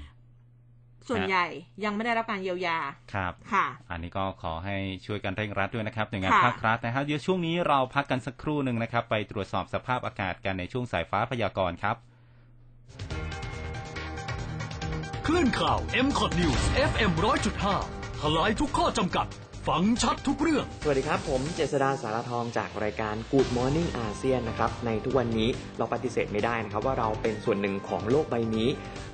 [1.08, 1.46] ส่วนฮะใหญ่
[1.84, 2.78] ยังไม่ได้รับการเยียวยา
[3.14, 4.76] ครับ ค่ะ อันนี้ก็ขอให้
[5.06, 11.96] ช่วยกันเร่งรัดด้วยนะครับหน่วยงานค่ะภาครัฐนะครับเดี๋ยวช่วงนี้เราพักกันสักครู่หนึ่งนะครับ ไปตรวจสอบสภาพอากาศกันในช่วงสายฟ้าพยากรณ์ครับ
[15.26, 17.10] คลื่นข่าว m c o t News FM
[17.66, 19.26] 100.5ทลายทุกข้อจำกัด
[19.70, 25.48] ฟังชัดทุกเรื่อง สวัสดีครับ ผมเจษดาสารทองจากรายการ Good Morning อาเซียนนะครับ ในทุกวันนี้
[25.78, 28.68] เราปฏิเสธไม่ได้นะครับ ว่าเราเป็นส่วนหนึ่งของโลกใบนี้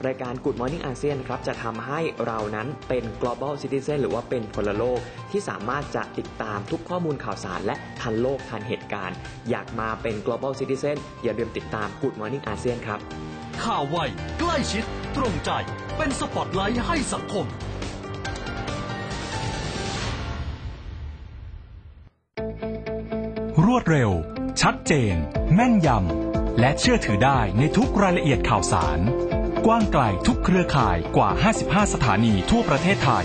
[0.07, 9.17] รายการ Good Morning อาเซียนนะครับ จะทำให้เรานั้นเป็น global citizen หรือว่าเป็นพลโลก ที่สามารถจะติดตามทุกข้อมูลข่าวสาร และทันโลกทันเหตุการณ์
[9.51, 12.99] อยากมาเป็น global citizen อย่าลืมติดตาม Good Morning อาเซียนครับ
[13.65, 13.97] ข่าวไว
[14.39, 14.85] ใกล้ชิด
[15.17, 15.51] ตรงใจ
[15.97, 17.47] เป็นสปอตไลท์ให้สังคม
[23.67, 24.11] รวดเร็ว
[24.61, 25.15] ชัดเจน
[25.55, 28.99] แม่นยำ และเชื่อถือได้ในทุกรายละเอียดข่าวสาร
[29.67, 31.31] กว้างไกลทุกเครือข่ายกว่า
[31.63, 33.25] 55 สถานีทั่วประเทศไทย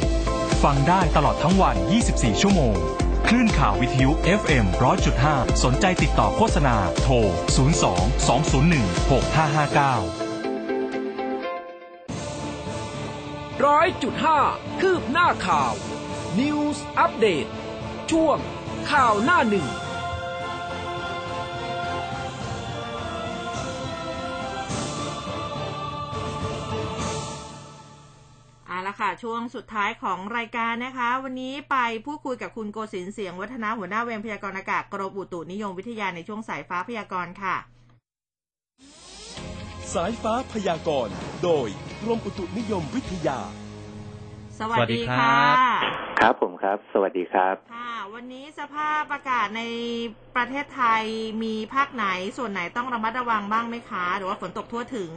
[0.63, 1.75] ฟังได้ตลอดทั้งวัน
[2.09, 2.75] 24 ชั่วโมง
[3.27, 4.65] คลื่นข่าววิทยุ FM
[5.15, 7.23] 100.5 สนใจติดต่อโฆษณา โทร 02
[8.77, 8.83] 201
[13.59, 14.39] 6559ร้อยจุดห้า
[14.81, 15.73] คืบหน้าข่าว
[16.39, 17.45] News อัปเดต
[18.11, 18.37] ช่วง
[18.91, 19.67] ข่าวหน้าหนึ่ง
[29.23, 37.55] ช่วงสุดท้ายของรายการนะคะ วันนี้ไปพูดคุยกับคุณโกศินทร์เสียงวัฒนาหัวหน้าเวรพยากรณ์อากาศกรมอุตุนิยมวิทยาในช่วงสายฟ้าพยากรณ์ค่ะ
[39.93, 41.67] สายฟ้าพยากรณ์โดย
[42.01, 43.39] กรมอุตุนิยมวิทยา
[44.59, 45.57] สวัสดีสวัสดีครัค่ะบ
[46.19, 49.63] ครับผมครับ สวัสดีครับค่ะวันนี้สภาพอากาศใน
[50.35, 51.03] ประเทศไทย
[51.43, 52.05] มีภาคไหน
[52.37, 55.11] ส่วนไหนต้องระมัดระวังบ้างไหมคะ หรือว่าฝนตกทั่วถึง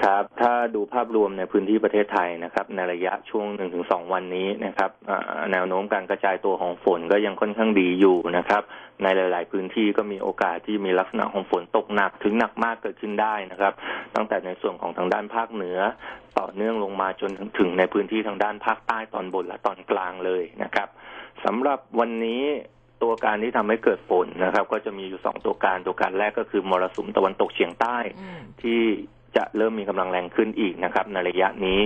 [0.00, 8.62] ครับ ถ้าดูภาพรวมในพื้นที่ประเทศไทยนะครับ ในระยะช่วงหนึ่งถึงสองวันนี้นะครับอ่าแนวโน้มการกระจายตัวของฝนก็ยังค่อนข้างดีอยู่นะครับ
[9.02, 13.72] ในหลาย ๆ พื้นที่ก็มีโอกาสที่มีลักษณะของฝนตกหนักถึงหนักมากเกิดขึ้นได้นะครับ
[14.14, 15.78] ตั้งแต่ในส่วนของทางด้านภาคเหนือ
[16.38, 20.88] ต่อเนื่องลงมาจนถึงในพื้นที่ทางด้านภาคใต้ตอนบนและตอนกลางเลยนะครับ
[21.44, 22.42] สำหรับวันนี้
[23.02, 28.80] ตัวการที่ทำให้เกิดฝนนะครับ ก็จะมีอยู่สองตัวการตัวการแรกก็คือมรสุมตะวันตกเฉียงใต้อืมที่
[29.36, 31.80] จะเริ่มมีกำลังแรงขึ้นอีกนะครับ ในระยะนี้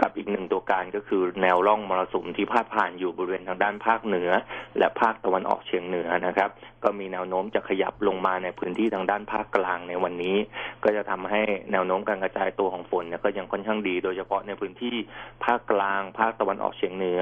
[0.00, 4.30] กับอีกหนึ่งตัวการก็คือแนวร่องมรสุมที่พาดผ่านอยู่บริเวณทางด้านภาคเหนือ
[4.78, 6.50] และภาคตะวันออกเฉียงเหนือนะครับ
[6.84, 10.36] ก็มีแนวโน้มจะขยับลงมาในพื้นที่ทางด้านภาคกลางในวันนี้
[10.84, 11.40] ก็จะทำให้
[11.72, 14.96] แนวโน้มการกระจายตัวของฝนก็ยังค่อนข้างดี โดยเฉพาะในพื้นที่
[15.44, 17.20] ภาคกลาง ภาคตะวันออกเฉียงเหนือ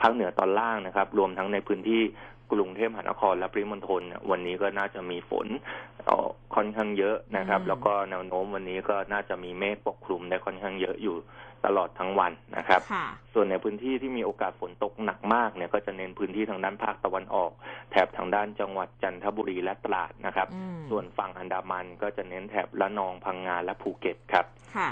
[0.00, 2.02] ภาคเหนือตอนล่างนะครับ รวมทั้งในพื้นที่
[2.52, 5.46] กรุงเทพมหานครและปริมณฑลเนี่ยวันนี้ก็น่าจะมีฝน
[6.06, 11.16] เอ่อค่อนข้างเยอะนะครับอืมแล้วก็แนวโน้มวันนี้ก็น่าจะมีเมฆปกคลุมได้ค่อนข้างเยอะอยู่
[11.66, 17.50] ตลอดทั้งวันนะครับค่ะส่วนในพื้นที่ที่มีโอกาสฝนตกหนักมากเนี่ยก็จะเน้นพื้นที่ทางด้านภาคตะวันออก
[17.90, 24.44] แถบทางด้านจังหวัดจันทบุรีและตราดนะครับอืมส่วนฝั่งอันดามันก็จะเน้นแถบละนองพังงาและภูเก็ตครับ
[24.76, 24.90] ค่ะ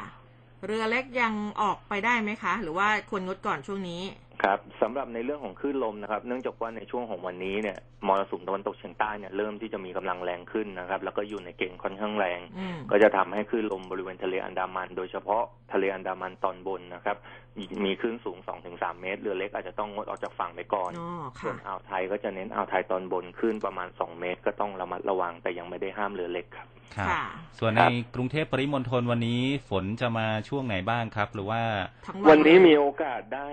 [0.67, 4.03] เรือเล็กยังออกไปได้ไหมคะ หรือว่าควรงดก่อนช่วงนี้
[4.43, 7.79] ครับสำหรับในเรื่องของคลื่นลมนะครับ เนื่องจากว่าในช่วงของวันนี้เนี่ย
[8.09, 17.17] มรสุมตะวันตกเฉียงใต้เนี่ยเริ่มที่จะมีกำลังแรงขึ้นนะครับ แล้วก็อยู่ในเกณฑ์ค่อนข้างแรงอืมก็จะทำให้คลื่นลมบริเวณทะเลอันดามัน โดยเฉพาะทะเลอันดามันตอนบนนะครับ
[17.59, 18.39] มีมีคลื่นสูง
[18.71, 21.09] 2-3 เมตรเรือเล็กอาจจะต้องงดออกจากฝั่งไปก่อนอ๋อ
[21.43, 27.25] ส่วค่ะนอ่าวไทยก็จะเน้นอ่าวไทยตอนบนคลื่นประมาณ 2 เมตร ก็ต้องระมัดระวังแต่ยังไม่ได้ห้ามเรือเล็กครับครับค่ะ
[27.59, 27.85] ส่วนใน
[28.15, 31.63] กรุงเทพปริมณฑลวันนี้ฝนจะมาช่วงไหนบ้างครับ หรือว่า
[32.07, 33.49] ทั้งวันนี้มีโอกาสได้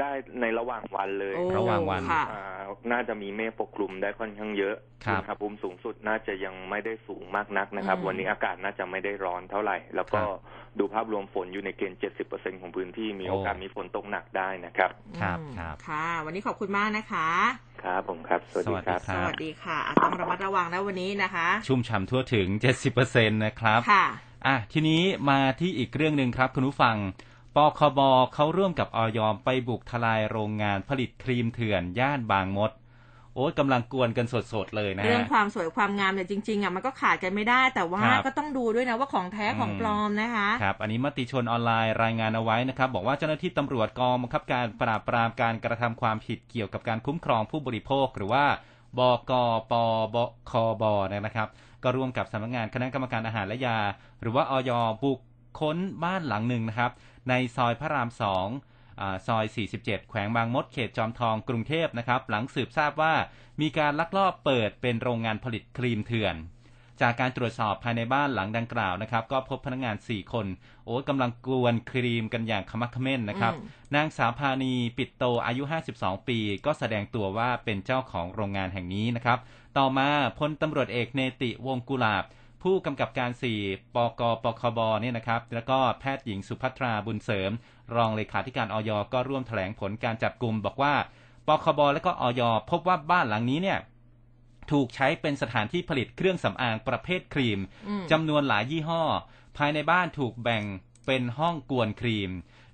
[0.00, 0.10] ได้
[0.40, 2.60] ในระหว่างวันเลยโอ้ระหว่างวัน ค่ะ อ่า
[2.92, 4.76] น่าจะมีเมฆปกคลุมได้ค่อนข้างเยอะ
[5.06, 10.20] ครับ อุณหภูมิสูงสุดน่าจะยังไม่ได้สูงมากนักนะครับ อืม วันนี้อากาศน่าจะไม่ได้ร้อนเท่าไหร่ แล้วก็
[10.78, 11.98] ดูภาพรวมฝนอยู่ในเกณฑ์
[12.30, 17.28] 70%ของพื้นที่มีโอ้โอกาสมีฝนตกหนักได้นะครับ ครับอืมครับ ค่ะ วันนี้ขอบคุณมากนะคะ
[17.82, 22.46] ครับผมครับ สวัสดีครับครัสบวัสดีค่ะอะต้องระมัดระวังนะวันนี้นะคะ ชุ่มฉ่ำทั่วถึง
[22.94, 24.06] 70%นะครับ ค่ะ
[24.46, 26.96] อะทีนี้มาที่อีกเรื่องหนึ่งครับ คุณผู้ฟัง
[27.58, 28.00] ปคบ
[28.34, 32.70] เขาร่วมกับออยไปบุกทลายโรงงานผลิตครีมเถื่อนย่านบางมด
[33.34, 48.44] โอ้ยกำลังกวนกันสดๆเลยนะเรื่องฮะความสวยความงามเนี่ยจริงๆอะมันก็ขาดกันไม่ได้ แต่ว่าครับก็ต้องดูด้วยนะว่าของแท้ของอืมปลอมนะคะครับอันนี้มติชนออนไลน์รายงานเอาไว้นะครับ บอกว่าเจ้าหน้าที่ตำรวจกองบังคับการปราบปรามการกระทำความผิดเกี่ยวกับการคุ้มครองผู้บริโภคหรือว่า
[48.98, 49.00] บ
[49.30, 49.32] ก
[49.70, 49.72] ป
[50.14, 50.16] บ
[50.50, 50.52] ค
[50.82, 50.84] บ
[51.26, 51.48] นะครับ
[51.82, 53.78] ก็ร่วมกับสำนักงานคณะกรรมการอาหารและยา
[54.20, 54.70] หรือว่าออย
[55.02, 55.18] บุก
[55.60, 56.90] ค้นบ้านหลังหนึ่งนะครับ
[57.28, 58.46] ในซอยพระรามสอง
[59.00, 59.44] อาซอย
[59.78, 63.14] 47 แขวงบางมด เขตจอมทอง กรุงเทพนะครับ หลังสืบทราบว่า
[63.60, 66.36] มีการลักลอบเปิดเป็นโรงงานผลิตครีมเถื่อน
[67.00, 70.46] จากการตรวจสอบภายในบ้านหลังดังกล่าวนะครับ ก็พบพนักงาน 4 คน
[70.84, 75.62] โอ้ยกำลังกวนครีมกันอย่างขมักเขม้นนะครับอืมนางสาวพานีปิดโตอายุ
[75.94, 79.38] 52 ปี ก็แสดงตัวว่าเป็นเจ้าของโรงงานแห่งนี้นะครับ
[79.78, 80.08] ต่อมา
[80.38, 82.24] พลตำรวจเอกเนติวงศ์กุลาบ
[82.62, 83.30] ผู้กำกับการ
[83.62, 87.50] 4 ปกปคบเนี่ยนะครับ แล้วก็แพทย์หญิงสุภัทราบุญเสริม
[87.96, 90.94] รองเลขาธิการออยก็ร่วมแถลงผลการจับกลุ่ม บอกว่า
[91.46, 93.78] ปคบและก็ออยพบว่าบ้านหลังนี้เนี่ย
[94.70, 99.02] ถูกใช้เป็นสถานที่ผลิตเครื่องสำอางประเภทครีมอืมจำนวนหลายยี่ห้อ
[99.56, 100.64] ภายในบ้านถูกแบ่ง
[101.06, 102.30] เป็นห้องกวนครีม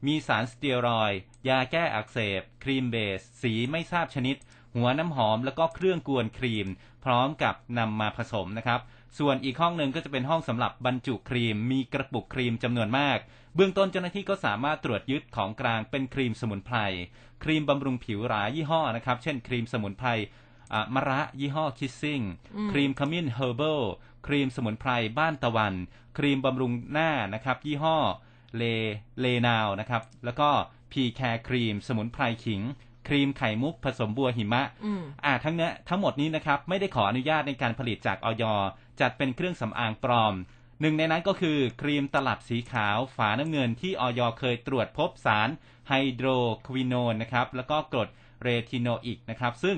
[0.06, 1.18] มีสารสเตียรอยด์
[1.48, 4.36] ยาแก้อักเสบ ครีมเบส สีไม่ทราบชนิด
[4.74, 6.66] หัวน้ำหอมแล้วก็เครื่องกวนครีม
[7.04, 8.80] พร้อมกับนำมาผสมนะครับ
[9.18, 13.18] ส่วนอีกห้องหนึ่งก็จะเป็นห้องสำหรับบรรจุครีม มีกระปุกครีมจำนวนมาก
[13.54, 16.76] เบื้องต้นเจ้าหน้าที่ก็สามารถตรวจยึดของกลางเป็นครีมสมุนไพร
[17.44, 20.08] ครีมบำรุงผิวหลายยี่ห้อนะครับ เช่น ครีมสมุนไพร
[20.72, 22.20] อะมะระยี่ห้อคิสซิ่ง
[22.56, 23.80] อืมครีมขมิ้นเฮอร์เบิล
[24.26, 25.74] ครีมสมุนไพรบ้านตะวัน
[26.18, 27.96] ครีมบำรุงหน้านะครับยี่ห้อ
[28.56, 28.62] เล
[29.20, 30.48] เลนาวนะครับ แล้วก็
[30.92, 32.62] พีแคร์ครีมสมุนไพรขิง
[33.08, 38.44] ครีมไข่มุกผสมบัวหิมะอืมอ่าทั้งเนี้ยทั้งหมดนี้นะครับ ไม่ได้ขออนุญาตในการผลิตจากอย.
[39.00, 40.34] จัดเป็นเครื่องสำอางปลอม
[40.80, 44.20] หนึ่งในนั้นก็คือครีมตลับสีขาวฝาน้ำเงินที่อย.
[44.38, 45.48] เคยตรวจพบสาร
[45.88, 46.28] ไฮโดร
[46.66, 48.08] ควิโนนนะครับแล้วก็กรด
[48.42, 49.76] เรทิโนอิกนะครับซึ่ง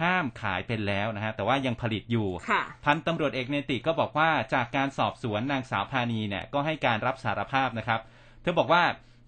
[0.00, 8.00] ห้ามขายเป็นแล้วนะฮะแต่ว่ายังผลิตอยู่ค่ะพันตำรวจเอกเนติก็บอกว่าจากการสอบสวนนางสาวพานีเนี่ยก็ให้การรับสารภาพนะครับ
[8.42, 8.82] เธอบอกว่า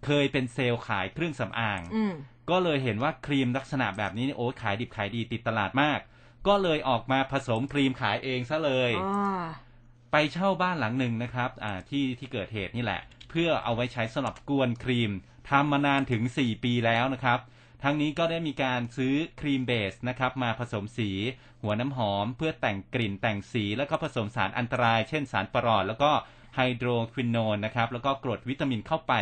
[0.05, 2.15] เคยเป็นเซลล์ขายเครื่องสำอางอืม
[2.51, 6.01] ก็เลยเห็นว่าครีมลักษณะแบบนี้นี่โอ้ขายดิบขายดีติดตลาดมาก
[6.47, 9.45] ก็เลยออกมาผสมครีมขายเองซะเลยอ๋อ
[10.13, 15.11] ไปเช่าบ้านหลังหนึ่งนะครับอ่าที่ที่เกิดเหตุนี่แหละ เพื่อเอาไว้ใช้สำหรับกวนครีม
[15.51, 17.39] ทำมานานถึง 4 ปีแล้วนะครับ
[17.83, 21.11] ทั้งนี้ก็ได้มีการซื้อครีมเบสนะครับมาผสมสี
[21.63, 26.11] หัวน้ำหอม เพื่อแต่งกลิ่นแต่งสีแล้วก็ผสมสารอันตราย เช่นสารปรอทแล้วก็
[26.57, 29.13] ไฮโดรควิโนนนะครับ แล้วก็กรดวิตามินเข้าไป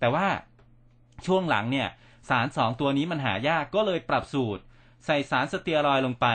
[0.00, 0.26] แต่ว่า
[1.26, 1.88] ช่วงหลังเนี่ย
[2.28, 4.62] สารสองตัวนี้มันหายากก็เลยปรับสูตร
[5.06, 6.26] ใส่สารสเตียรอยด์ลงไป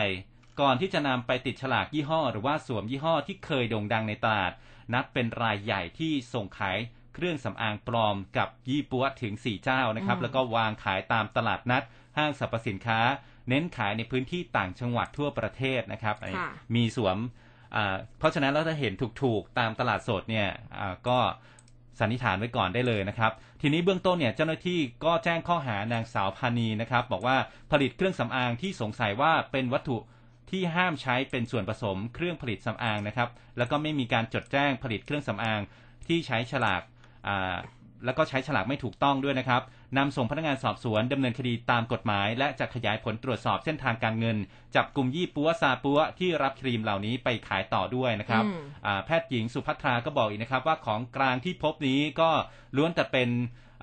[0.62, 4.52] ก่อนที่จะนำไปติดฉลากยี่ห้อ หรือว่าสวมยี่ห้อที่เคยโด่งดังในตลาด
[4.94, 6.78] นับเป็นรายใหญ่ที่ส่งขาย
[7.14, 11.84] เครื่องสำอางปลอมกับยี่ปัวถึง 4 เจ้านะครับอืมแล้วก็วางขายตามตลาดนัด
[12.18, 13.00] ห้างสรรพสินค้า
[13.50, 17.18] เน้นขายในพื้นที่ต่างจังหวัดทั่วประเทศนะครับอันนี้ค่ะมีสวม
[17.76, 20.48] อ่าเพราะฉะนั้นเราถ้าเห็นถูกๆตามตลาดสดเนี่ย
[20.80, 21.20] อ่าก็
[22.00, 23.32] สันนิษฐานไว้ก่อนได้เลยนะครับ
[23.62, 27.38] ทีนี้เบื้องต้นเนี่ยเจ้าหน้าที่ก็แจ้งข้อหานางสาวพานีนะครับ บอกว่า
[27.72, 29.98] ผลิตเครื่องสำอางที่สงสัยว่าเป็นวัตถุ
[30.52, 35.62] ที่ห้ามใช้เป็นส่วนผสมเครื่องผลิตสำอางนะครับ แล้วก็ไม่มีการจดแจ้งผลิตเครื่องสำอาง
[36.08, 36.82] ที่ใช้ฉลาก
[37.28, 37.56] อ่า
[38.06, 39.62] แล้วก็ใช้ฉลากไม่ถูกต้องด้วยนะครับ
[39.98, 44.38] นำส่งพนักงานสอบสวนดำเนินคดีตามกฎหมาย และจะขยายผลตรวจสอบเส้นทางการเงิน
[44.76, 52.30] จับกลุ่มยี่ปัวซาปัวที่รับครีมเหล่านี้ไปขายต่อด้วยนะครับอืมอ่าแพทย์หญิงสุภัทราก็บอกอีกนะครับ ว่าของกลางที่พบนี้ก็
[52.76, 53.30] ล้วนแต่เป็น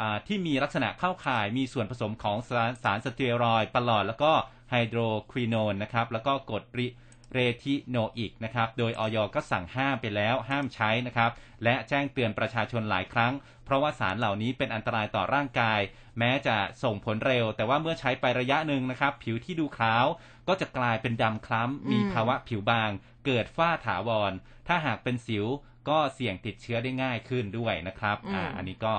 [0.00, 4.32] อ่าที่มีลักษณะเข้าข่ายมีส่วนผสมของสารสารสเตียรอยด์ปลอด แล้วก็
[4.70, 5.00] ไฮโดร
[5.30, 6.86] ควิโนนนะครับแล้วก็กรดริ
[7.34, 11.30] เรทิโนอิกนะครับ โดยออยก็สั่งห้ามไปแล้วห้ามใช้นะครับ
[11.64, 13.32] และแจ้งเตือนประชาชนหลายครั้ง
[13.64, 15.80] เพราะว่าสารเหล่านี้เป็นอันตรายต่อร่างกาย
[16.18, 20.06] แม้จะส่งผลเร็ว แต่ว่าเมื่อใช้ไประยะหนึ่งนะครับ ผิวที่ดูขาว
[20.48, 22.90] ก็จะกลายเป็นดำคล้ำ มีภาวะผิวบาง
[23.24, 24.32] เกิดฝ้าถาวร
[24.68, 25.46] ถ้าหากเป็นสิว
[25.88, 28.94] ก็เสี่ยงติดเชื้อได้ง่ายขึ้นด้วยนะครับอืมอ่า อันนี้ก็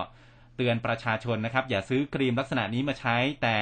[0.58, 3.58] เตือนประชาชนนะครับ อย่าซื้อครีมลักษณะนี้มาใช้แต่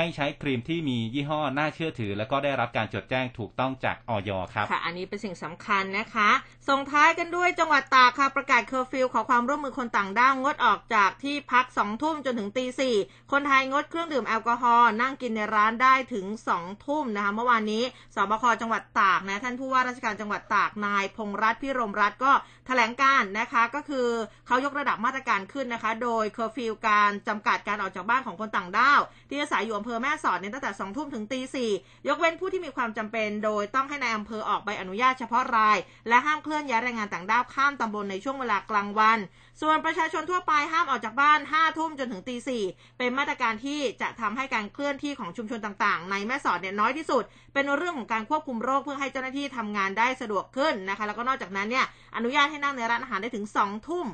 [0.00, 4.30] ให้ใช้ครีมที่มียี่ห้อน่าเชื่อถือ แล้วก็ได้รับการจดแจ้งถูกต้องจากอย.
[4.54, 6.30] ครับค่ะ อันนี้เป็นสิ่งสำคัญนะคะ
[6.68, 12.96] ส่งท้ายกันด้วยจังหวัดตากค่ะ ประกาศเคอร์ฟิวขอความร่วมมือคนต่างด้าวงดออกจากที่พักสองทุ่มจนถึงตีสี่
[13.32, 17.84] คนไทยงดเครื่องดื่มแอลกอฮอล์นั่งกินในร้านได้ถึงสองทุ่มนะคะเมื่อวานนี้
[18.14, 18.44] ศบค.
[18.60, 22.32] จังหวัดตากนะท่านผู้ว่าราชการจังหวัดตากนายพงรัตน์พิรมรัตน์ก็
[22.68, 24.08] แถลงการณ์นะคะก็คือ
[24.46, 31.70] เขายกระดับมาตรการขึ้นนะคะ โดยเคอร์ฟิวการจำกัดการออกจากบ้านของคนต่างด้าว ที่อาศัยอยู่อำเภอแม่สอดเนี่ยตั้งแต่สองทุ่มถึงตีสี่
[32.08, 39.18] ยกเว้นผู้ที่มีความจำเป็น โดยต้องให้ในายอำเภอออกใบอนุญาตเฉพาะราย และห้ามเคลื่อนย้ายแรงงานต่างด้าวข้ามตำบลในช่วงเวลากลางวัน
[39.62, 42.62] ส่วนประชาชนทั่วไปห้ามออกจากบ้าน5้าทุ่มจนถึงตีสี่
[42.98, 51.86] เป็นมาตรการที่จะทำให้การเคลื่อนที่ของชุมชนต่างๆ ในแม่สอดเนี่ยน้อยที่สุด เป็นเรื่องของการควบคุมโรคเพื่อให้เจ้าหน้าที่ทำงานได้สะดวกขึ้นนะคะ แล้วก็นอกจากนั้นเนี่ย
[52.16, 54.06] อนุญาตให้นั่งในร้านอาหารได้ถึง2องทุ่ม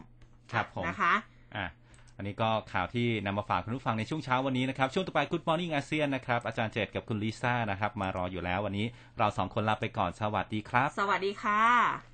[0.52, 1.12] ครับผมนะคะ
[1.56, 1.66] อะ
[2.16, 8.86] อันนี้ก็ข่าวที่นำมาฝากคุณผู้ฟังในช่วงเช้าวันนี้นะครับ ช่วงต่อไป Good Morning อาเซียนนะครับ อาจารย์เจตกับคุณลิซ่านะครับ มารออยู่แล้ววันนี้
[9.18, 12.13] เราสองคนลาไปก่อนสวัสดีครับ สวัสดีค่ะ